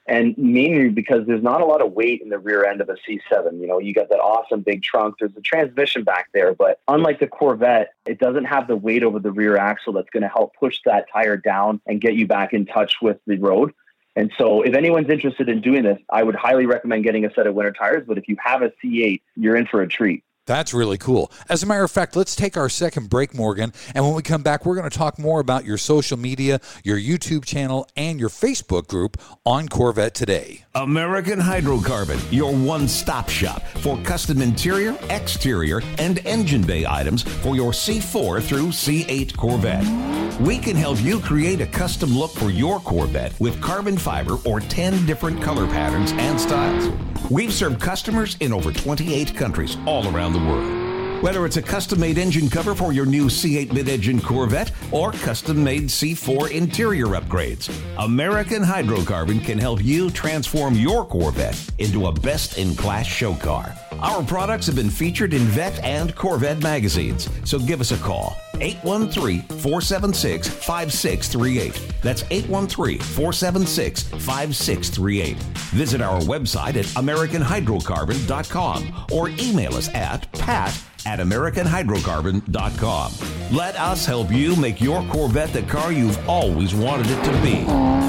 and 0.08 0.36
mainly 0.36 0.90
because 0.90 1.28
there's 1.28 1.44
not 1.44 1.62
a 1.62 1.66
lot 1.66 1.84
of 1.84 1.92
weight 1.92 2.24
in 2.24 2.30
the 2.30 2.40
rear 2.40 2.66
end 2.66 2.82
of 2.82 2.90
a 2.90 2.96
C7. 3.08 3.62
You 3.62 3.68
know, 3.68 3.78
you 3.78 3.94
got 3.94 4.10
that 4.10 4.20
awesome 4.20 4.62
big 4.62 4.82
trunk, 4.82 5.18
there's 5.20 5.38
a 5.38 5.42
transmission 5.42 6.04
back 6.04 6.30
there, 6.34 6.56
but 6.56 6.80
unlike 6.88 7.20
the 7.20 7.28
Corvette, 7.28 7.94
it 8.08 8.18
doesn't 8.18 8.46
have 8.46 8.68
the 8.68 8.76
weight 8.76 9.04
over 9.04 9.20
the 9.20 9.32
rear 9.32 9.58
axle 9.58 9.94
that's 9.94 10.10
going 10.10 10.24
to 10.24 10.30
help 10.30 10.56
push 10.56 10.80
that 10.86 11.06
tire 11.14 11.38
down 11.38 11.82
and 11.86 12.02
get 12.02 12.16
you 12.16 12.26
back 12.26 12.52
in 12.52 12.66
touch 12.66 12.96
with 13.00 13.20
the 13.28 13.38
road. 13.38 13.72
And 14.16 14.32
so, 14.38 14.62
if 14.62 14.74
anyone's 14.74 15.10
interested 15.10 15.50
in 15.50 15.62
doing 15.62 15.84
this, 15.84 16.00
I 16.10 16.24
would 16.24 16.36
highly 16.36 16.66
recommend 16.66 17.04
getting 17.04 17.26
a 17.26 17.34
set 17.34 17.48
of 17.48 17.56
winter 17.56 17.74
tires. 17.74 18.04
But 18.08 18.18
if 18.18 18.28
you 18.28 18.38
have 18.44 18.62
a 18.62 18.72
C8, 18.84 19.22
you're 19.36 19.56
in 19.56 19.66
for 19.66 19.82
a 19.82 19.88
treat. 19.88 20.24
That's 20.46 20.74
really 20.74 20.98
cool. 20.98 21.32
As 21.50 21.64
a 21.64 21.66
matter 21.66 21.84
of 21.84 21.92
fact, 21.92 22.16
let's 22.16 22.36
take 22.36 22.56
our 22.56 22.70
second 22.70 23.10
break, 23.10 23.34
Morgan. 23.34 23.74
And 23.96 24.06
when 24.06 24.14
we 24.14 24.22
come 24.22 24.44
back, 24.44 24.66
we're 24.66 24.76
going 24.76 24.90
to 24.90 24.96
talk 24.96 25.18
more 25.18 25.40
about 25.40 25.66
your 25.66 25.78
social 25.78 26.18
media, 26.18 26.62
your 26.84 27.00
YouTube 27.00 27.46
channel, 27.46 27.88
and 27.96 28.20
your 28.20 28.30
Facebook 28.30 28.88
group 28.88 29.20
on 29.44 29.68
Corvette 29.68 30.14
Today. 30.14 30.64
American 30.76 31.40
Hydrocarbon, 31.40 32.22
your 32.32 32.54
one 32.54 32.88
stop 32.88 33.28
shop 33.30 33.64
for 33.80 33.98
custom 34.04 34.42
interior, 34.42 34.96
exterior, 35.10 35.82
and 35.98 36.20
engine 36.28 36.62
bay 36.62 36.86
items 36.86 37.24
for 37.24 37.56
your 37.56 37.72
C4 37.72 38.42
through 38.44 38.68
C8 38.68 39.36
Corvette. 39.36 40.25
We 40.42 40.58
can 40.58 40.76
help 40.76 41.02
you 41.02 41.22
create 41.22 41.62
a 41.62 41.66
custom 41.66 42.10
look 42.10 42.32
for 42.32 42.50
your 42.50 42.82
Corvette 42.82 43.40
with 43.40 43.62
carbon 43.62 43.98
fiber 43.98 44.36
or 44.44 44.60
10 44.60 45.06
different 45.06 45.42
color 45.42 45.66
patterns 45.66 46.12
and 46.12 46.40
styles. 46.40 46.92
We've 47.32 47.54
served 47.54 47.80
customers 47.80 48.36
in 48.42 48.52
over 48.52 48.74
28 48.74 49.34
countries 49.34 49.78
all 49.86 50.14
around 50.14 50.34
the 50.34 50.40
world. 50.40 51.24
Whether 51.24 51.46
it's 51.46 51.56
a 51.56 51.62
custom 51.62 52.02
made 52.02 52.18
engine 52.18 52.50
cover 52.50 52.76
for 52.76 52.92
your 52.92 53.06
new 53.06 53.28
C8 53.28 53.72
mid 53.72 53.88
engine 53.88 54.20
Corvette 54.20 54.74
or 54.92 55.14
custom 55.14 55.64
made 55.64 55.84
C4 55.84 56.52
interior 56.52 57.08
upgrades, 57.08 57.74
American 57.98 58.62
Hydrocarbon 58.62 59.42
can 59.42 59.58
help 59.58 59.82
you 59.82 60.10
transform 60.10 60.76
your 60.76 61.06
Corvette 61.06 61.58
into 61.78 62.08
a 62.08 62.12
best 62.12 62.58
in 62.58 62.76
class 62.76 63.08
show 63.08 63.36
car. 63.36 63.74
Our 64.02 64.22
products 64.22 64.66
have 64.66 64.76
been 64.76 64.90
featured 64.90 65.34
in 65.34 65.44
Vette 65.44 65.82
and 65.82 66.14
Corvette 66.14 66.62
magazines, 66.62 67.30
so 67.46 67.58
give 67.58 67.80
us 67.80 67.92
a 67.92 67.98
call. 67.98 68.36
813 68.62 69.42
476 69.42 70.48
5638. 70.48 71.94
That's 72.02 72.24
813 72.30 73.00
476 73.00 74.04
5638. 74.04 75.36
Visit 75.74 76.02
our 76.02 76.20
website 76.22 76.76
at 76.76 76.86
AmericanHydrocarbon.com 76.86 79.06
or 79.12 79.30
email 79.30 79.76
us 79.76 79.90
at 79.94 80.32
pat 80.34 80.78
at 81.06 81.20
AmericanHydrocarbon.com. 81.20 83.12
Let 83.56 83.76
us 83.76 84.06
help 84.06 84.32
you 84.32 84.56
make 84.56 84.82
your 84.82 85.04
Corvette 85.10 85.54
the 85.54 85.62
car 85.64 85.92
you've 85.92 86.18
always 86.28 86.74
wanted 86.74 87.08
it 87.10 87.24
to 87.24 87.32
be. 87.42 87.62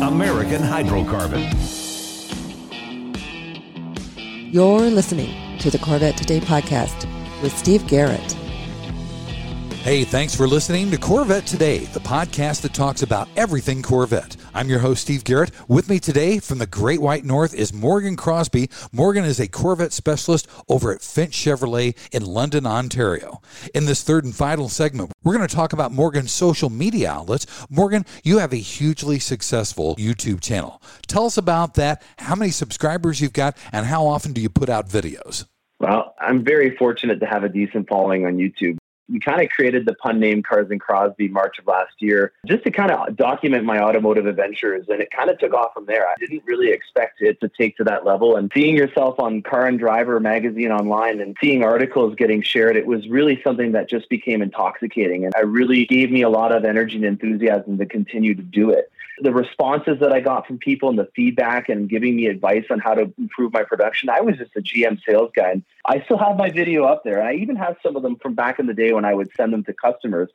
American 0.05 0.63
Hydrocarbon. 0.63 1.53
You're 4.53 4.91
listening 4.91 5.59
to 5.59 5.71
the 5.71 5.79
Corvette 5.79 6.17
Today 6.17 6.41
podcast 6.41 7.07
with 7.43 7.57
Steve 7.57 7.87
Garrett. 7.87 8.37
Hey, 9.87 10.03
thanks 10.03 10.35
for 10.35 10.49
listening 10.49 10.91
to 10.91 10.99
Corvette 10.99 11.47
Today, 11.47 11.79
the 11.79 12.01
podcast 12.01 12.63
that 12.63 12.75
talks 12.75 13.03
about 13.03 13.29
everything 13.37 13.83
Corvette. 13.85 14.37
I'm 14.53 14.69
your 14.69 14.81
host, 14.81 15.03
Steve 15.03 15.23
Garrett. 15.23 15.53
With 15.69 15.89
me 15.89 16.01
today 16.01 16.41
from 16.41 16.59
the 16.59 16.67
Great 16.67 17.01
White 17.01 17.25
North 17.25 17.55
is 17.55 17.73
Morgan 17.73 18.17
Crosby. 18.17 18.69
Morgan 18.91 19.25
is 19.25 19.39
a 19.39 19.47
Corvette 19.47 19.93
specialist 19.93 20.49
over 20.69 20.91
at 20.91 21.03
Finch 21.03 21.35
Chevrolet 21.35 21.97
in 22.11 22.25
London, 22.25 22.67
Ontario. 22.67 23.41
In 23.77 23.87
this 23.87 24.03
third 24.03 24.25
and 24.25 24.35
final 24.35 24.69
segment, 24.69 25.13
we're 25.23 25.37
going 25.37 25.47
to 25.47 25.55
talk 25.55 25.73
about 25.73 25.93
Morgan's 25.93 26.33
social 26.33 26.69
media 26.69 27.09
outlets. 27.09 27.47
Morgan, 27.71 28.05
you 28.25 28.39
have 28.39 28.53
a 28.53 28.57
hugely 28.57 29.21
successful 29.21 29.95
YouTube 29.95 30.41
channel. 30.41 30.83
Tell 31.07 31.27
us 31.27 31.39
about 31.39 31.75
that, 31.75 32.03
how 32.19 32.35
many 32.35 32.51
subscribers 32.51 33.21
you've 33.21 33.33
got, 33.33 33.57
and 33.71 33.87
how 33.87 34.05
often 34.05 34.33
do 34.33 34.41
you 34.41 34.49
put 34.49 34.69
out 34.69 34.89
videos? 34.89 35.47
Well, 35.79 36.17
I'm 36.21 36.43
very 36.43 36.77
fortunate 36.77 37.21
to 37.21 37.27
have 37.27 37.45
a 37.45 37.49
decent 37.49 37.89
following 37.89 38.27
on 38.27 38.37
YouTube 38.39 38.79
we 39.09 39.21
kind 39.21 39.41
of 39.41 39.49
created 39.51 39.87
the 39.87 39.95
pun 39.95 40.19
name 40.19 40.43
Cars 40.43 40.69
and 40.71 40.81
Crosby 40.81 41.29
March 41.29 41.59
of 41.59 41.67
last 41.67 41.95
year 41.99 42.33
just 42.47 42.65
to 42.65 42.71
kind 42.71 42.91
of 42.91 43.17
document 43.17 43.65
my 43.65 43.81
automotive 43.81 44.27
adventures. 44.27 44.87
And 44.89 45.01
it 45.01 45.11
kind 45.11 45.31
of 45.31 45.39
took 45.39 45.55
off 45.55 45.75
from 45.75 45.87
there. 45.87 46.09
I 46.09 46.15
didn't 46.19 46.43
really 46.45 46.71
expect 46.71 47.21
it 47.21 47.41
to 47.41 47.49
take 47.49 47.77
to 47.77 47.85
that 47.85 48.05
level. 48.05 48.37
And 48.37 48.51
seeing 48.55 48.77
yourself 48.77 49.19
on 49.19 49.43
Car 49.43 49.67
and 49.67 49.79
Driver 49.79 50.19
magazine 50.21 50.71
online 50.71 51.21
and 51.21 51.37
seeing 51.41 51.63
articles 51.63 52.15
getting 52.17 52.43
shared, 52.43 52.77
it 52.77 52.87
was 52.87 53.07
really 53.09 53.41
something 53.43 53.73
that 53.73 53.89
just 53.89 54.09
became 54.09 54.43
intoxicating. 54.43 55.25
And 55.25 55.35
it 55.37 55.47
really 55.47 55.87
gave 55.87 56.11
me 56.11 56.23
a 56.23 56.29
lot 56.29 56.53
of 56.53 56.65
energy 56.65 56.97
and 56.97 57.05
enthusiasm 57.05 57.79
to 57.79 57.87
continue 57.87 58.35
to 58.35 58.43
do 58.43 58.71
it 58.71 58.91
the 59.19 59.33
responses 59.33 59.99
that 60.01 60.13
I 60.13 60.21
got 60.21 60.47
from 60.47 60.59
people 60.59 60.89
and 60.89 60.99
the 60.99 61.09
feedback 61.17 61.69
and 61.69 61.89
giving 61.89 62.17
me 62.17 62.27
advice 62.27 62.65
on 62.71 62.79
how 62.79 62.95
to 62.95 63.13
improve 63.19 63.53
my 63.53 63.63
production, 63.63 64.09
I 64.09 64.21
was 64.21 64.37
just 64.37 64.57
a 64.57 64.61
GM 64.61 65.01
sales 65.09 65.31
guy. 65.35 65.53
And 65.53 65.65
I 65.85 66.03
still 66.05 66.19
have 66.19 66.37
my 66.37 66.51
video 66.51 66.85
up 66.85 67.03
there. 67.05 67.19
And 67.19 67.29
I 67.29 67.35
even 67.35 67.57
have 67.57 67.77
some 67.83 67.97
of 67.97 68.03
them 68.03 68.17
from 68.17 68.35
back 68.35 68.59
in 68.59 68.67
the 68.67 68.75
day 68.75 68.93
when 68.93 69.05
I 69.05 69.15
would 69.15 69.31
send 69.37 69.53
them 69.53 69.65
to 69.65 69.73
customers. 69.73 70.29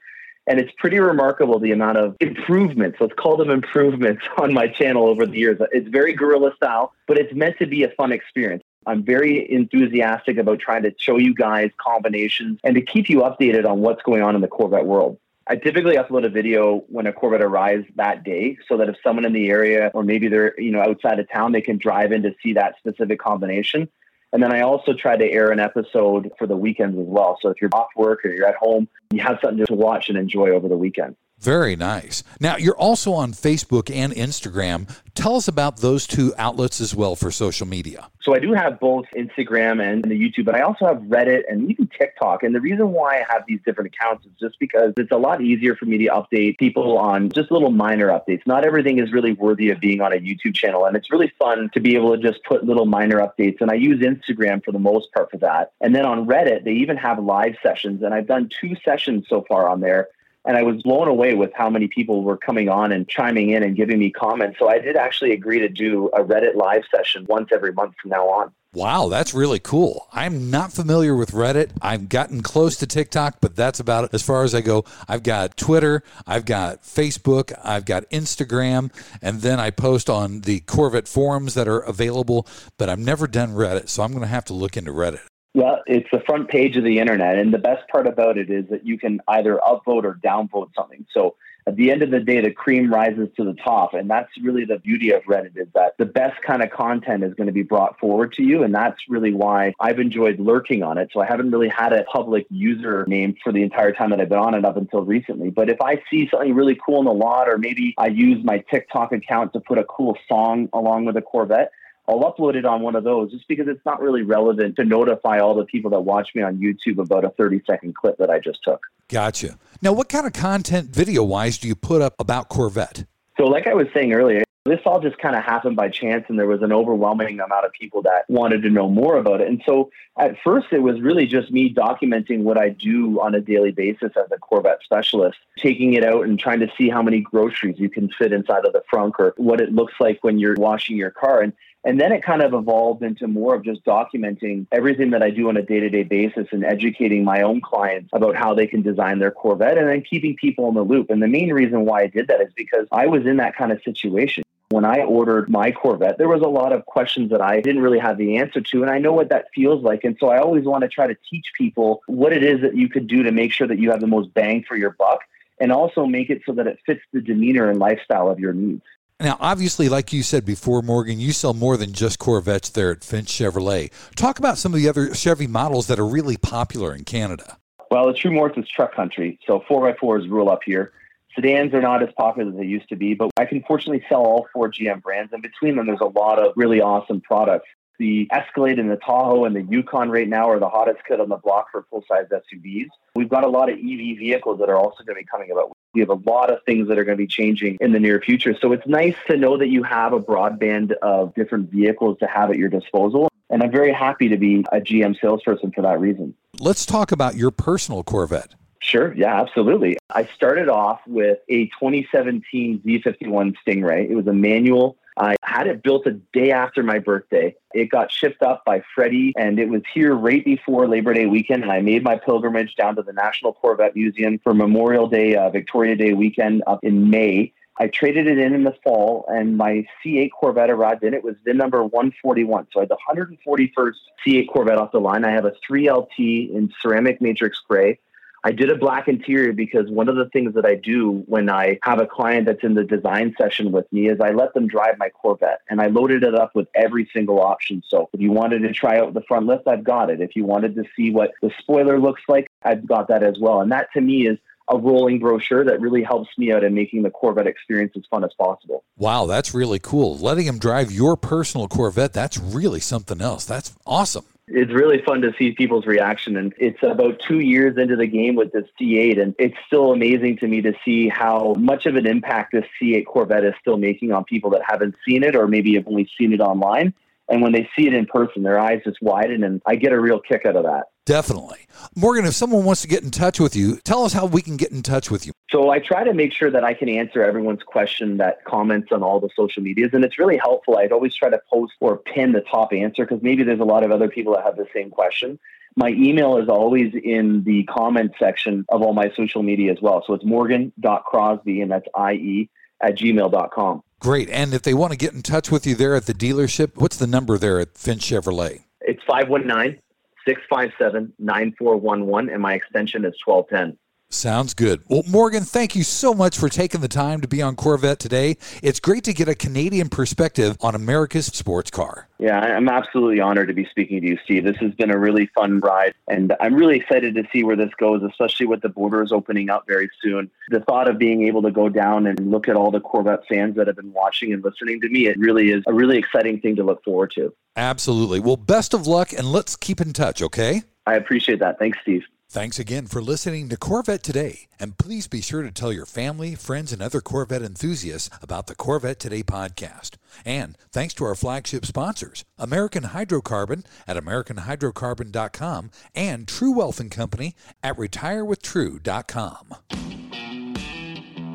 And 0.47 0.59
it's 0.59 0.71
pretty 0.77 0.99
remarkable 0.99 1.59
the 1.59 1.71
amount 1.71 1.97
of 1.97 2.15
improvements, 2.19 2.97
let's 2.99 3.13
call 3.13 3.37
them 3.37 3.51
improvements 3.51 4.23
on 4.37 4.53
my 4.53 4.67
channel 4.67 5.07
over 5.07 5.25
the 5.25 5.37
years. 5.37 5.59
It's 5.71 5.87
very 5.87 6.13
guerrilla 6.13 6.55
style, 6.55 6.93
but 7.07 7.17
it's 7.17 7.33
meant 7.33 7.59
to 7.59 7.67
be 7.67 7.83
a 7.83 7.89
fun 7.89 8.11
experience. 8.11 8.63
I'm 8.87 9.03
very 9.03 9.51
enthusiastic 9.51 10.37
about 10.37 10.59
trying 10.59 10.83
to 10.83 10.93
show 10.97 11.17
you 11.17 11.35
guys 11.35 11.69
combinations 11.77 12.59
and 12.63 12.73
to 12.75 12.81
keep 12.81 13.09
you 13.09 13.19
updated 13.19 13.69
on 13.69 13.81
what's 13.81 14.01
going 14.01 14.23
on 14.23 14.33
in 14.33 14.41
the 14.41 14.47
Corvette 14.47 14.87
world. 14.87 15.19
I 15.51 15.57
typically 15.57 15.97
upload 15.97 16.25
a 16.25 16.29
video 16.29 16.85
when 16.87 17.07
a 17.07 17.11
Corvette 17.11 17.41
arrives 17.41 17.85
that 17.97 18.23
day 18.23 18.57
so 18.69 18.77
that 18.77 18.87
if 18.87 18.95
someone 19.03 19.25
in 19.25 19.33
the 19.33 19.49
area 19.49 19.91
or 19.93 20.01
maybe 20.01 20.29
they're, 20.29 20.57
you 20.57 20.71
know, 20.71 20.79
outside 20.79 21.19
of 21.19 21.29
town, 21.29 21.51
they 21.51 21.59
can 21.59 21.77
drive 21.77 22.13
in 22.13 22.23
to 22.23 22.33
see 22.41 22.53
that 22.53 22.77
specific 22.77 23.19
combination. 23.19 23.89
And 24.31 24.41
then 24.41 24.53
I 24.53 24.61
also 24.61 24.93
try 24.93 25.17
to 25.17 25.29
air 25.29 25.51
an 25.51 25.59
episode 25.59 26.31
for 26.39 26.47
the 26.47 26.55
weekends 26.55 26.97
as 26.97 27.05
well. 27.05 27.37
So 27.41 27.49
if 27.49 27.59
you're 27.59 27.69
off 27.73 27.89
work 27.97 28.23
or 28.23 28.29
you're 28.29 28.47
at 28.47 28.55
home, 28.55 28.87
you 29.11 29.19
have 29.19 29.39
something 29.41 29.65
to 29.65 29.73
watch 29.73 30.07
and 30.07 30.17
enjoy 30.17 30.51
over 30.51 30.69
the 30.69 30.77
weekend. 30.77 31.17
Very 31.41 31.75
nice. 31.75 32.23
Now, 32.39 32.57
you're 32.57 32.77
also 32.77 33.13
on 33.13 33.33
Facebook 33.33 33.93
and 33.93 34.13
Instagram. 34.13 34.87
Tell 35.15 35.35
us 35.35 35.47
about 35.47 35.77
those 35.77 36.05
two 36.05 36.33
outlets 36.37 36.79
as 36.79 36.93
well 36.93 37.15
for 37.15 37.31
social 37.31 37.65
media. 37.65 38.09
So, 38.21 38.35
I 38.35 38.39
do 38.39 38.53
have 38.53 38.79
both 38.79 39.05
Instagram 39.17 39.81
and 39.81 40.03
the 40.03 40.13
YouTube, 40.13 40.45
but 40.45 40.53
I 40.53 40.61
also 40.61 40.85
have 40.85 40.97
Reddit 40.97 41.41
and 41.49 41.71
even 41.71 41.89
TikTok. 41.97 42.43
And 42.43 42.53
the 42.53 42.61
reason 42.61 42.91
why 42.91 43.15
I 43.15 43.25
have 43.27 43.43
these 43.47 43.59
different 43.65 43.91
accounts 43.91 44.27
is 44.27 44.31
just 44.39 44.59
because 44.59 44.93
it's 44.97 45.11
a 45.11 45.17
lot 45.17 45.41
easier 45.41 45.75
for 45.75 45.85
me 45.85 45.97
to 45.97 46.11
update 46.11 46.59
people 46.59 46.99
on 46.99 47.29
just 47.29 47.49
little 47.51 47.71
minor 47.71 48.09
updates. 48.09 48.45
Not 48.45 48.63
everything 48.63 48.99
is 48.99 49.11
really 49.11 49.33
worthy 49.33 49.71
of 49.71 49.79
being 49.79 49.99
on 49.99 50.13
a 50.13 50.17
YouTube 50.17 50.53
channel. 50.53 50.85
And 50.85 50.95
it's 50.95 51.11
really 51.11 51.33
fun 51.39 51.71
to 51.73 51.79
be 51.79 51.95
able 51.95 52.15
to 52.15 52.21
just 52.21 52.43
put 52.43 52.65
little 52.65 52.85
minor 52.85 53.17
updates. 53.17 53.61
And 53.61 53.71
I 53.71 53.75
use 53.75 53.99
Instagram 54.01 54.63
for 54.63 54.71
the 54.71 54.79
most 54.79 55.11
part 55.11 55.31
for 55.31 55.37
that. 55.37 55.71
And 55.81 55.95
then 55.95 56.05
on 56.05 56.27
Reddit, 56.27 56.65
they 56.65 56.73
even 56.73 56.97
have 56.97 57.17
live 57.17 57.55
sessions. 57.63 58.03
And 58.03 58.13
I've 58.13 58.27
done 58.27 58.47
two 58.61 58.75
sessions 58.85 59.25
so 59.27 59.43
far 59.49 59.67
on 59.67 59.79
there 59.81 60.09
and 60.45 60.57
I 60.57 60.63
was 60.63 60.81
blown 60.81 61.07
away 61.07 61.33
with 61.33 61.51
how 61.53 61.69
many 61.69 61.87
people 61.87 62.23
were 62.23 62.37
coming 62.37 62.69
on 62.69 62.91
and 62.91 63.07
chiming 63.07 63.51
in 63.51 63.63
and 63.63 63.75
giving 63.75 63.99
me 63.99 64.11
comments. 64.11 64.57
So 64.59 64.69
I 64.69 64.79
did 64.79 64.95
actually 64.95 65.31
agree 65.33 65.59
to 65.59 65.69
do 65.69 66.07
a 66.09 66.23
Reddit 66.23 66.55
live 66.55 66.83
session 66.93 67.25
once 67.29 67.49
every 67.53 67.73
month 67.73 67.93
from 68.01 68.09
now 68.09 68.27
on. 68.27 68.51
Wow, 68.73 69.09
that's 69.09 69.33
really 69.33 69.59
cool. 69.59 70.07
I'm 70.13 70.49
not 70.49 70.71
familiar 70.71 71.13
with 71.13 71.31
Reddit. 71.31 71.71
I've 71.81 72.07
gotten 72.07 72.41
close 72.41 72.77
to 72.77 72.87
TikTok, 72.87 73.39
but 73.41 73.53
that's 73.53 73.81
about 73.81 74.05
it 74.05 74.13
as 74.13 74.23
far 74.23 74.43
as 74.43 74.55
I 74.55 74.61
go. 74.61 74.85
I've 75.09 75.23
got 75.23 75.57
Twitter, 75.57 76.03
I've 76.25 76.45
got 76.45 76.81
Facebook, 76.81 77.53
I've 77.65 77.83
got 77.83 78.09
Instagram, 78.11 78.89
and 79.21 79.41
then 79.41 79.59
I 79.59 79.71
post 79.71 80.09
on 80.09 80.41
the 80.41 80.61
Corvette 80.61 81.09
forums 81.09 81.53
that 81.55 81.67
are 81.67 81.81
available, 81.81 82.47
but 82.77 82.87
I've 82.87 82.97
never 82.97 83.27
done 83.27 83.49
Reddit, 83.49 83.89
so 83.89 84.03
I'm 84.03 84.11
going 84.11 84.21
to 84.21 84.27
have 84.27 84.45
to 84.45 84.53
look 84.53 84.77
into 84.77 84.91
Reddit. 84.91 85.19
Well, 85.53 85.81
it's 85.85 86.07
the 86.11 86.21
front 86.25 86.47
page 86.47 86.77
of 86.77 86.85
the 86.85 86.99
internet. 86.99 87.37
And 87.37 87.53
the 87.53 87.59
best 87.59 87.87
part 87.89 88.07
about 88.07 88.37
it 88.37 88.49
is 88.49 88.69
that 88.69 88.85
you 88.85 88.97
can 88.97 89.19
either 89.27 89.59
upvote 89.65 90.05
or 90.05 90.17
downvote 90.23 90.69
something. 90.75 91.05
So 91.13 91.35
at 91.67 91.75
the 91.75 91.91
end 91.91 92.01
of 92.01 92.09
the 92.09 92.21
day, 92.21 92.39
the 92.39 92.51
cream 92.51 92.91
rises 92.91 93.27
to 93.35 93.43
the 93.43 93.53
top. 93.53 93.93
And 93.93 94.09
that's 94.09 94.29
really 94.41 94.63
the 94.63 94.79
beauty 94.79 95.11
of 95.11 95.23
Reddit 95.23 95.57
is 95.57 95.67
that 95.75 95.97
the 95.97 96.05
best 96.05 96.41
kind 96.41 96.63
of 96.63 96.71
content 96.71 97.25
is 97.25 97.33
going 97.33 97.47
to 97.47 97.53
be 97.53 97.63
brought 97.63 97.99
forward 97.99 98.31
to 98.33 98.43
you. 98.43 98.63
And 98.63 98.73
that's 98.73 98.97
really 99.09 99.33
why 99.33 99.73
I've 99.77 99.99
enjoyed 99.99 100.39
lurking 100.39 100.83
on 100.83 100.97
it. 100.97 101.09
So 101.13 101.19
I 101.19 101.25
haven't 101.25 101.51
really 101.51 101.69
had 101.69 101.91
a 101.91 102.03
public 102.03 102.47
user 102.49 103.05
name 103.07 103.35
for 103.43 103.51
the 103.51 103.61
entire 103.61 103.91
time 103.91 104.11
that 104.11 104.21
I've 104.21 104.29
been 104.29 104.39
on 104.39 104.55
it 104.55 104.63
up 104.63 104.77
until 104.77 105.03
recently. 105.03 105.49
But 105.49 105.69
if 105.69 105.81
I 105.81 106.01
see 106.09 106.29
something 106.31 106.55
really 106.55 106.79
cool 106.83 106.99
in 106.99 107.05
the 107.05 107.13
lot, 107.13 107.49
or 107.49 107.57
maybe 107.57 107.93
I 107.97 108.07
use 108.07 108.41
my 108.43 108.63
TikTok 108.71 109.11
account 109.11 109.51
to 109.53 109.59
put 109.59 109.77
a 109.77 109.83
cool 109.83 110.17
song 110.29 110.69
along 110.71 111.05
with 111.05 111.17
a 111.17 111.21
Corvette, 111.21 111.71
I'll 112.11 112.19
upload 112.19 112.55
it 112.55 112.65
on 112.65 112.81
one 112.81 112.95
of 112.97 113.05
those 113.05 113.31
just 113.31 113.47
because 113.47 113.69
it's 113.69 113.85
not 113.85 114.01
really 114.01 114.21
relevant 114.21 114.75
to 114.75 114.83
notify 114.83 115.39
all 115.39 115.55
the 115.55 115.63
people 115.63 115.91
that 115.91 116.01
watch 116.01 116.29
me 116.35 116.41
on 116.41 116.57
YouTube 116.57 116.99
about 116.99 117.23
a 117.23 117.29
30 117.29 117.61
second 117.65 117.95
clip 117.95 118.17
that 118.17 118.29
I 118.29 118.39
just 118.39 118.61
took. 118.63 118.85
Gotcha. 119.07 119.57
Now, 119.81 119.93
what 119.93 120.09
kind 120.09 120.27
of 120.27 120.33
content 120.33 120.89
video 120.89 121.23
wise 121.23 121.57
do 121.57 121.69
you 121.69 121.75
put 121.75 122.01
up 122.01 122.15
about 122.19 122.49
Corvette? 122.49 123.05
So, 123.37 123.45
like 123.45 123.65
I 123.65 123.73
was 123.73 123.87
saying 123.93 124.11
earlier, 124.11 124.43
this 124.65 124.79
all 124.85 124.99
just 124.99 125.17
kind 125.17 125.35
of 125.35 125.43
happened 125.43 125.75
by 125.75 125.89
chance, 125.89 126.25
and 126.27 126.37
there 126.37 126.47
was 126.47 126.61
an 126.61 126.71
overwhelming 126.71 127.39
amount 127.39 127.65
of 127.65 127.71
people 127.71 128.03
that 128.03 128.29
wanted 128.29 128.61
to 128.61 128.69
know 128.69 128.89
more 128.89 129.17
about 129.17 129.41
it. 129.41 129.47
And 129.47 129.63
so, 129.65 129.89
at 130.19 130.35
first, 130.43 130.67
it 130.71 130.83
was 130.83 131.01
really 131.01 131.25
just 131.25 131.49
me 131.49 131.73
documenting 131.73 132.43
what 132.43 132.57
I 132.57 132.69
do 132.69 133.19
on 133.21 133.33
a 133.33 133.41
daily 133.41 133.71
basis 133.71 134.11
as 134.15 134.31
a 134.31 134.37
Corvette 134.37 134.79
specialist, 134.83 135.39
taking 135.57 135.93
it 135.93 136.03
out 136.03 136.25
and 136.25 136.37
trying 136.37 136.59
to 136.59 136.71
see 136.77 136.89
how 136.89 137.01
many 137.01 137.21
groceries 137.21 137.79
you 137.79 137.89
can 137.89 138.09
fit 138.09 138.33
inside 138.33 138.65
of 138.65 138.73
the 138.73 138.83
frunk 138.93 139.13
or 139.17 139.33
what 139.37 139.61
it 139.61 139.73
looks 139.73 139.93
like 139.99 140.19
when 140.21 140.37
you're 140.37 140.55
washing 140.55 140.95
your 140.95 141.11
car. 141.11 141.41
And 141.41 141.53
and 141.83 141.99
then 141.99 142.11
it 142.11 142.23
kind 142.23 142.41
of 142.41 142.53
evolved 142.53 143.01
into 143.01 143.27
more 143.27 143.55
of 143.55 143.63
just 143.63 143.83
documenting 143.85 144.67
everything 144.71 145.11
that 145.11 145.23
I 145.23 145.31
do 145.31 145.49
on 145.49 145.57
a 145.57 145.63
day 145.63 145.79
to 145.79 145.89
day 145.89 146.03
basis 146.03 146.47
and 146.51 146.63
educating 146.63 147.23
my 147.23 147.41
own 147.41 147.59
clients 147.59 148.09
about 148.13 148.35
how 148.35 148.53
they 148.53 148.67
can 148.67 148.83
design 148.83 149.19
their 149.19 149.31
Corvette 149.31 149.77
and 149.77 149.89
then 149.89 150.01
keeping 150.01 150.35
people 150.35 150.67
in 150.69 150.75
the 150.75 150.83
loop. 150.83 151.09
And 151.09 151.21
the 151.21 151.27
main 151.27 151.51
reason 151.51 151.85
why 151.85 152.01
I 152.01 152.07
did 152.07 152.27
that 152.27 152.41
is 152.41 152.53
because 152.55 152.87
I 152.91 153.07
was 153.07 153.25
in 153.25 153.37
that 153.37 153.55
kind 153.55 153.71
of 153.71 153.81
situation. 153.83 154.43
When 154.69 154.85
I 154.85 155.01
ordered 155.01 155.49
my 155.49 155.71
Corvette, 155.71 156.17
there 156.17 156.29
was 156.29 156.41
a 156.41 156.47
lot 156.47 156.71
of 156.71 156.85
questions 156.85 157.31
that 157.31 157.41
I 157.41 157.59
didn't 157.59 157.81
really 157.81 157.99
have 157.99 158.17
the 158.17 158.37
answer 158.37 158.61
to. 158.61 158.83
And 158.83 158.91
I 158.91 158.99
know 158.99 159.11
what 159.11 159.27
that 159.27 159.47
feels 159.53 159.83
like. 159.83 160.05
And 160.05 160.15
so 160.17 160.29
I 160.29 160.37
always 160.37 160.63
want 160.63 160.83
to 160.83 160.87
try 160.87 161.07
to 161.07 161.17
teach 161.29 161.47
people 161.57 162.01
what 162.07 162.31
it 162.31 162.41
is 162.41 162.61
that 162.61 162.77
you 162.77 162.87
could 162.87 163.07
do 163.07 163.23
to 163.23 163.33
make 163.33 163.51
sure 163.51 163.67
that 163.67 163.79
you 163.79 163.91
have 163.91 163.99
the 163.99 164.07
most 164.07 164.33
bang 164.33 164.63
for 164.65 164.77
your 164.77 164.91
buck 164.91 165.21
and 165.59 165.73
also 165.73 166.05
make 166.05 166.29
it 166.29 166.41
so 166.45 166.53
that 166.53 166.67
it 166.67 166.79
fits 166.85 167.01
the 167.11 167.19
demeanor 167.19 167.69
and 167.69 167.79
lifestyle 167.79 168.29
of 168.29 168.39
your 168.39 168.53
needs. 168.53 168.83
Now, 169.21 169.37
obviously, 169.39 169.87
like 169.87 170.11
you 170.11 170.23
said 170.23 170.45
before, 170.45 170.81
Morgan, 170.81 171.19
you 171.19 171.31
sell 171.31 171.53
more 171.53 171.77
than 171.77 171.93
just 171.93 172.17
Corvettes 172.17 172.71
there 172.71 172.91
at 172.91 173.03
Finch 173.03 173.27
Chevrolet. 173.27 173.91
Talk 174.15 174.39
about 174.39 174.57
some 174.57 174.73
of 174.73 174.79
the 174.79 174.89
other 174.89 175.13
Chevy 175.13 175.45
models 175.45 175.85
that 175.87 175.99
are 175.99 176.07
really 176.07 176.37
popular 176.37 176.95
in 176.95 177.03
Canada. 177.03 177.59
Well, 177.91 178.07
the 178.07 178.13
true 178.13 178.31
north 178.31 178.57
is 178.57 178.67
truck 178.67 178.95
country, 178.95 179.37
so 179.45 179.63
4x4s 179.69 180.27
rule 180.27 180.49
up 180.49 180.61
here. 180.65 180.91
Sedans 181.35 181.71
are 181.75 181.81
not 181.81 182.01
as 182.01 182.09
popular 182.17 182.49
as 182.49 182.57
they 182.57 182.65
used 182.65 182.89
to 182.89 182.95
be, 182.95 183.13
but 183.13 183.29
I 183.37 183.45
can 183.45 183.61
fortunately 183.61 184.03
sell 184.09 184.21
all 184.21 184.47
four 184.51 184.71
GM 184.71 185.03
brands, 185.03 185.31
and 185.33 185.43
between 185.43 185.75
them, 185.75 185.85
there's 185.85 186.01
a 186.01 186.05
lot 186.05 186.39
of 186.39 186.53
really 186.55 186.81
awesome 186.81 187.21
products. 187.21 187.67
The 187.99 188.27
Escalade 188.31 188.79
and 188.79 188.89
the 188.89 188.97
Tahoe 188.97 189.45
and 189.45 189.55
the 189.55 189.61
Yukon 189.61 190.09
right 190.09 190.27
now 190.27 190.49
are 190.49 190.57
the 190.57 190.67
hottest 190.67 191.05
kid 191.07 191.19
on 191.19 191.29
the 191.29 191.37
block 191.37 191.67
for 191.71 191.85
full 191.91 192.03
size 192.07 192.25
SUVs. 192.31 192.87
We've 193.15 193.29
got 193.29 193.43
a 193.43 193.49
lot 193.49 193.69
of 193.69 193.77
EV 193.77 194.17
vehicles 194.17 194.59
that 194.59 194.69
are 194.69 194.77
also 194.77 195.03
going 195.03 195.17
to 195.17 195.21
be 195.21 195.27
coming 195.31 195.51
about. 195.51 195.71
We 195.93 195.99
have 196.01 196.09
a 196.09 196.19
lot 196.29 196.51
of 196.51 196.59
things 196.65 196.87
that 196.87 196.97
are 196.97 197.03
going 197.03 197.17
to 197.17 197.21
be 197.21 197.27
changing 197.27 197.77
in 197.81 197.91
the 197.91 197.99
near 197.99 198.21
future. 198.21 198.55
So 198.59 198.71
it's 198.71 198.87
nice 198.87 199.15
to 199.27 199.37
know 199.37 199.57
that 199.57 199.67
you 199.67 199.83
have 199.83 200.13
a 200.13 200.19
broadband 200.19 200.93
of 201.01 201.35
different 201.35 201.69
vehicles 201.69 202.17
to 202.19 202.27
have 202.27 202.49
at 202.49 202.57
your 202.57 202.69
disposal. 202.69 203.29
And 203.49 203.61
I'm 203.61 203.71
very 203.71 203.91
happy 203.91 204.29
to 204.29 204.37
be 204.37 204.65
a 204.71 204.79
GM 204.79 205.19
salesperson 205.19 205.71
for 205.73 205.81
that 205.81 205.99
reason. 205.99 206.33
Let's 206.59 206.85
talk 206.85 207.11
about 207.11 207.35
your 207.35 207.51
personal 207.51 208.03
Corvette. 208.03 208.55
Sure. 208.79 209.13
Yeah, 209.13 209.39
absolutely. 209.39 209.97
I 210.09 210.25
started 210.25 210.69
off 210.69 211.01
with 211.05 211.39
a 211.49 211.65
2017 211.67 212.81
Z51 212.85 213.55
Stingray. 213.65 214.09
It 214.09 214.15
was 214.15 214.25
a 214.27 214.33
manual 214.33 214.97
I 215.21 215.35
had 215.43 215.67
it 215.67 215.83
built 215.83 216.07
a 216.07 216.13
day 216.33 216.51
after 216.51 216.81
my 216.81 216.97
birthday. 216.97 217.55
It 217.75 217.91
got 217.91 218.11
shipped 218.11 218.41
up 218.41 218.63
by 218.65 218.81
Freddie, 218.95 219.33
and 219.37 219.59
it 219.59 219.69
was 219.69 219.83
here 219.93 220.15
right 220.15 220.43
before 220.43 220.87
Labor 220.87 221.13
Day 221.13 221.27
weekend. 221.27 221.61
And 221.61 221.71
I 221.71 221.79
made 221.79 222.03
my 222.03 222.17
pilgrimage 222.17 222.75
down 222.75 222.95
to 222.95 223.03
the 223.03 223.13
National 223.13 223.53
Corvette 223.53 223.95
Museum 223.95 224.39
for 224.43 224.55
Memorial 224.55 225.07
Day, 225.07 225.35
uh, 225.35 225.51
Victoria 225.51 225.95
Day 225.95 226.13
weekend 226.13 226.63
up 226.65 226.79
in 226.81 227.11
May. 227.11 227.53
I 227.79 227.87
traded 227.87 228.25
it 228.25 228.39
in 228.39 228.55
in 228.55 228.63
the 228.63 228.75
fall, 228.83 229.25
and 229.27 229.57
my 229.57 229.85
C8 230.03 230.31
Corvette 230.31 230.71
arrived 230.71 231.03
in. 231.03 231.13
It 231.13 231.23
was 231.23 231.35
VIN 231.45 231.57
number 231.57 231.83
141. 231.83 232.67
So 232.73 232.79
I 232.79 232.83
had 232.83 232.89
the 232.89 232.97
141st 233.07 233.93
C8 234.25 234.49
Corvette 234.49 234.79
off 234.79 234.91
the 234.91 234.99
line. 234.99 235.23
I 235.23 235.31
have 235.31 235.45
a 235.45 235.53
3LT 235.69 236.51
in 236.51 236.71
ceramic 236.81 237.21
matrix 237.21 237.59
gray. 237.69 237.99
I 238.43 238.51
did 238.51 238.71
a 238.71 238.75
black 238.75 239.07
interior 239.07 239.53
because 239.53 239.89
one 239.89 240.09
of 240.09 240.15
the 240.15 240.29
things 240.29 240.55
that 240.55 240.65
I 240.65 240.75
do 240.75 241.23
when 241.27 241.49
I 241.49 241.77
have 241.83 241.99
a 241.99 242.07
client 242.07 242.47
that's 242.47 242.63
in 242.63 242.73
the 242.73 242.83
design 242.83 243.35
session 243.39 243.71
with 243.71 243.91
me 243.91 244.09
is 244.09 244.19
I 244.19 244.31
let 244.31 244.53
them 244.55 244.67
drive 244.67 244.97
my 244.97 245.09
Corvette 245.09 245.61
and 245.69 245.79
I 245.79 245.87
loaded 245.87 246.23
it 246.23 246.33
up 246.33 246.55
with 246.55 246.67
every 246.73 247.09
single 247.13 247.39
option. 247.39 247.83
So 247.87 248.09
if 248.13 248.19
you 248.19 248.31
wanted 248.31 248.59
to 248.59 248.73
try 248.73 248.97
out 248.97 249.13
the 249.13 249.21
front 249.27 249.45
lift, 249.45 249.67
I've 249.67 249.83
got 249.83 250.09
it. 250.09 250.21
If 250.21 250.35
you 250.35 250.43
wanted 250.43 250.75
to 250.75 250.83
see 250.95 251.11
what 251.11 251.31
the 251.41 251.51
spoiler 251.59 251.99
looks 251.99 252.23
like, 252.27 252.47
I've 252.63 252.87
got 252.87 253.09
that 253.09 253.21
as 253.21 253.37
well. 253.39 253.61
And 253.61 253.71
that 253.71 253.89
to 253.93 254.01
me 254.01 254.27
is 254.27 254.39
a 254.69 254.77
rolling 254.77 255.19
brochure 255.19 255.65
that 255.65 255.79
really 255.79 256.01
helps 256.01 256.29
me 256.37 256.51
out 256.51 256.63
in 256.63 256.73
making 256.73 257.03
the 257.03 257.09
Corvette 257.11 257.45
experience 257.45 257.93
as 257.95 258.03
fun 258.09 258.23
as 258.23 258.31
possible. 258.39 258.83
Wow, 258.97 259.27
that's 259.27 259.53
really 259.53 259.79
cool. 259.79 260.17
Letting 260.17 260.45
him 260.45 260.57
drive 260.57 260.91
your 260.91 261.15
personal 261.15 261.67
Corvette, 261.67 262.13
that's 262.13 262.37
really 262.39 262.79
something 262.79 263.21
else. 263.21 263.45
That's 263.45 263.75
awesome 263.85 264.25
it's 264.47 264.71
really 264.71 265.01
fun 265.01 265.21
to 265.21 265.33
see 265.37 265.51
people's 265.51 265.85
reaction. 265.85 266.35
And 266.35 266.53
it's 266.57 266.81
about 266.83 267.19
two 267.19 267.39
years 267.39 267.77
into 267.77 267.95
the 267.95 268.07
game 268.07 268.35
with 268.35 268.51
this 268.51 268.65
C8, 268.79 269.21
and 269.21 269.35
it's 269.37 269.55
still 269.67 269.91
amazing 269.91 270.37
to 270.37 270.47
me 270.47 270.61
to 270.61 270.73
see 270.83 271.07
how 271.07 271.53
much 271.57 271.85
of 271.85 271.95
an 271.95 272.05
impact 272.05 272.51
this 272.53 272.65
C8 272.81 273.05
Corvette 273.05 273.45
is 273.45 273.53
still 273.61 273.77
making 273.77 274.11
on 274.11 274.23
people 274.23 274.49
that 274.51 274.61
haven't 274.67 274.95
seen 275.07 275.23
it 275.23 275.35
or 275.35 275.47
maybe 275.47 275.75
have 275.75 275.87
only 275.87 276.09
seen 276.17 276.33
it 276.33 276.41
online. 276.41 276.93
And 277.31 277.41
when 277.41 277.53
they 277.53 277.69
see 277.77 277.87
it 277.87 277.93
in 277.93 278.05
person, 278.05 278.43
their 278.43 278.59
eyes 278.59 278.81
just 278.83 278.97
widen, 279.01 279.43
and 279.45 279.61
I 279.65 279.75
get 279.77 279.93
a 279.93 279.99
real 279.99 280.19
kick 280.19 280.45
out 280.45 280.57
of 280.57 280.63
that. 280.63 280.87
Definitely. 281.05 281.59
Morgan, 281.95 282.25
if 282.25 282.33
someone 282.33 282.65
wants 282.65 282.81
to 282.81 282.89
get 282.89 283.03
in 283.03 283.09
touch 283.09 283.39
with 283.39 283.55
you, 283.55 283.77
tell 283.77 284.03
us 284.03 284.11
how 284.11 284.25
we 284.25 284.41
can 284.41 284.57
get 284.57 284.71
in 284.71 284.83
touch 284.83 285.09
with 285.09 285.25
you. 285.25 285.31
So 285.49 285.69
I 285.69 285.79
try 285.79 286.03
to 286.03 286.13
make 286.13 286.33
sure 286.33 286.51
that 286.51 286.65
I 286.65 286.73
can 286.73 286.89
answer 286.89 287.23
everyone's 287.23 287.63
question 287.63 288.17
that 288.17 288.43
comments 288.43 288.89
on 288.91 289.01
all 289.01 289.21
the 289.21 289.29
social 289.35 289.63
medias. 289.63 289.91
And 289.93 290.03
it's 290.03 290.19
really 290.19 290.37
helpful. 290.37 290.77
I'd 290.77 290.91
always 290.91 291.15
try 291.15 291.29
to 291.29 291.41
post 291.51 291.73
or 291.79 291.97
pin 291.97 292.33
the 292.33 292.41
top 292.41 292.73
answer 292.73 293.05
because 293.05 293.23
maybe 293.23 293.43
there's 293.43 293.61
a 293.61 293.65
lot 293.65 293.83
of 293.83 293.91
other 293.91 294.09
people 294.09 294.33
that 294.35 294.43
have 294.43 294.57
the 294.57 294.67
same 294.73 294.89
question. 294.91 295.39
My 295.77 295.89
email 295.89 296.37
is 296.37 296.49
always 296.49 296.93
in 297.01 297.43
the 297.45 297.63
comment 297.63 298.11
section 298.19 298.65
of 298.67 298.81
all 298.81 298.93
my 298.93 299.09
social 299.15 299.41
media 299.41 299.71
as 299.71 299.81
well. 299.81 300.03
So 300.05 300.13
it's 300.13 300.25
morgan.crosby, 300.25 301.61
and 301.61 301.71
that's 301.71 301.87
IE 301.97 302.49
at 302.81 302.97
gmail.com. 302.97 303.83
Great. 304.01 304.29
And 304.31 304.53
if 304.55 304.63
they 304.63 304.73
want 304.73 304.91
to 304.91 304.97
get 304.97 305.13
in 305.13 305.21
touch 305.21 305.51
with 305.51 305.67
you 305.67 305.75
there 305.75 305.93
at 305.95 306.07
the 306.07 306.13
dealership, 306.13 306.71
what's 306.75 306.97
the 306.97 307.05
number 307.05 307.37
there 307.37 307.59
at 307.59 307.77
Finch 307.77 308.01
Chevrolet? 308.01 308.63
It's 308.81 309.03
519 309.03 309.79
657 310.27 311.13
9411, 311.19 312.33
and 312.33 312.41
my 312.41 312.53
extension 312.53 313.05
is 313.05 313.13
1210. 313.23 313.77
Sounds 314.13 314.53
good. 314.53 314.83
Well, 314.89 315.03
Morgan, 315.07 315.43
thank 315.43 315.75
you 315.75 315.83
so 315.83 316.13
much 316.13 316.37
for 316.37 316.49
taking 316.49 316.81
the 316.81 316.89
time 316.89 317.21
to 317.21 317.27
be 317.27 317.41
on 317.41 317.55
Corvette 317.55 317.97
today. 317.97 318.37
It's 318.61 318.79
great 318.79 319.05
to 319.05 319.13
get 319.13 319.29
a 319.29 319.35
Canadian 319.35 319.87
perspective 319.87 320.57
on 320.59 320.75
America's 320.75 321.27
sports 321.27 321.71
car. 321.71 322.09
Yeah, 322.19 322.37
I'm 322.37 322.67
absolutely 322.67 323.21
honored 323.21 323.47
to 323.47 323.53
be 323.53 323.65
speaking 323.71 324.01
to 324.01 324.07
you, 324.07 324.17
Steve. 324.25 324.43
This 324.43 324.57
has 324.57 324.73
been 324.73 324.91
a 324.91 324.97
really 324.97 325.27
fun 325.33 325.61
ride, 325.61 325.93
and 326.07 326.35
I'm 326.41 326.55
really 326.55 326.75
excited 326.75 327.15
to 327.15 327.23
see 327.31 327.43
where 327.43 327.55
this 327.55 327.71
goes, 327.79 328.03
especially 328.03 328.47
with 328.47 328.61
the 328.61 328.69
borders 328.69 329.11
opening 329.11 329.49
up 329.49 329.65
very 329.65 329.89
soon. 330.03 330.29
The 330.49 330.59
thought 330.59 330.89
of 330.89 330.97
being 330.97 331.25
able 331.25 331.41
to 331.43 331.51
go 331.51 331.69
down 331.69 332.05
and 332.05 332.29
look 332.29 332.49
at 332.49 332.55
all 332.57 332.69
the 332.69 332.81
Corvette 332.81 333.25
fans 333.27 333.55
that 333.55 333.67
have 333.67 333.77
been 333.77 333.93
watching 333.93 334.33
and 334.33 334.43
listening 334.43 334.81
to 334.81 334.89
me, 334.89 335.07
it 335.07 335.17
really 335.17 335.51
is 335.51 335.63
a 335.67 335.73
really 335.73 335.97
exciting 335.97 336.41
thing 336.41 336.57
to 336.57 336.63
look 336.63 336.83
forward 336.83 337.11
to. 337.15 337.33
Absolutely. 337.55 338.19
Well, 338.19 338.37
best 338.37 338.73
of 338.73 338.87
luck, 338.87 339.13
and 339.13 339.31
let's 339.31 339.55
keep 339.55 339.79
in 339.79 339.93
touch, 339.93 340.21
okay? 340.21 340.63
I 340.85 340.95
appreciate 340.95 341.39
that. 341.39 341.59
Thanks, 341.59 341.77
Steve. 341.81 342.03
Thanks 342.31 342.59
again 342.59 342.87
for 342.87 343.01
listening 343.01 343.49
to 343.49 343.57
Corvette 343.57 344.03
Today, 344.03 344.47
and 344.57 344.77
please 344.77 345.05
be 345.05 345.19
sure 345.19 345.43
to 345.43 345.51
tell 345.51 345.73
your 345.73 345.85
family, 345.85 346.33
friends, 346.33 346.71
and 346.71 346.81
other 346.81 347.01
Corvette 347.01 347.41
enthusiasts 347.41 348.09
about 348.21 348.47
the 348.47 348.55
Corvette 348.55 348.99
Today 348.99 349.21
podcast. 349.21 349.95
And 350.23 350.57
thanks 350.71 350.93
to 350.93 351.03
our 351.03 351.13
flagship 351.13 351.65
sponsors, 351.65 352.23
American 352.37 352.83
Hydrocarbon 352.83 353.65
at 353.85 353.97
americanhydrocarbon.com 353.97 355.71
and 355.93 356.25
True 356.25 356.53
Wealth 356.53 356.79
and 356.79 356.89
Company 356.89 357.35
at 357.61 357.75
retirewithtrue.com. 357.75 359.55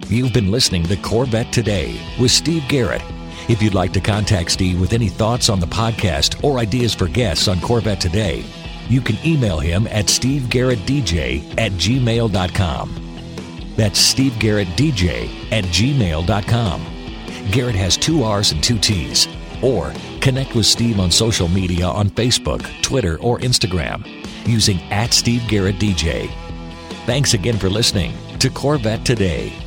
You've 0.08 0.32
been 0.32 0.50
listening 0.50 0.84
to 0.84 0.96
Corvette 0.96 1.52
Today 1.52 2.00
with 2.18 2.30
Steve 2.30 2.66
Garrett. 2.68 3.02
If 3.50 3.60
you'd 3.60 3.74
like 3.74 3.92
to 3.92 4.00
contact 4.00 4.50
Steve 4.50 4.80
with 4.80 4.94
any 4.94 5.10
thoughts 5.10 5.50
on 5.50 5.60
the 5.60 5.66
podcast 5.66 6.42
or 6.42 6.58
ideas 6.58 6.94
for 6.94 7.06
guests 7.06 7.48
on 7.48 7.60
Corvette 7.60 8.00
Today, 8.00 8.46
you 8.88 9.00
can 9.00 9.16
email 9.24 9.58
him 9.58 9.86
at 9.88 10.06
stevegarrettdj 10.06 11.58
at 11.58 11.72
gmail.com. 11.72 13.02
That's 13.76 14.14
stevegarrettdj 14.14 15.52
at 15.52 15.64
gmail.com. 15.64 16.86
Garrett 17.50 17.74
has 17.74 17.96
two 17.96 18.24
R's 18.24 18.52
and 18.52 18.62
two 18.62 18.78
T's. 18.78 19.28
Or 19.62 19.92
connect 20.20 20.54
with 20.54 20.66
Steve 20.66 21.00
on 21.00 21.10
social 21.10 21.48
media 21.48 21.86
on 21.86 22.10
Facebook, 22.10 22.82
Twitter, 22.82 23.18
or 23.20 23.38
Instagram 23.38 24.06
using 24.46 24.80
at 24.92 25.12
Steve 25.12 25.46
Garrett 25.48 25.76
DJ. 25.76 26.30
Thanks 27.06 27.34
again 27.34 27.56
for 27.56 27.68
listening 27.70 28.14
to 28.38 28.50
Corvette 28.50 29.04
Today. 29.04 29.65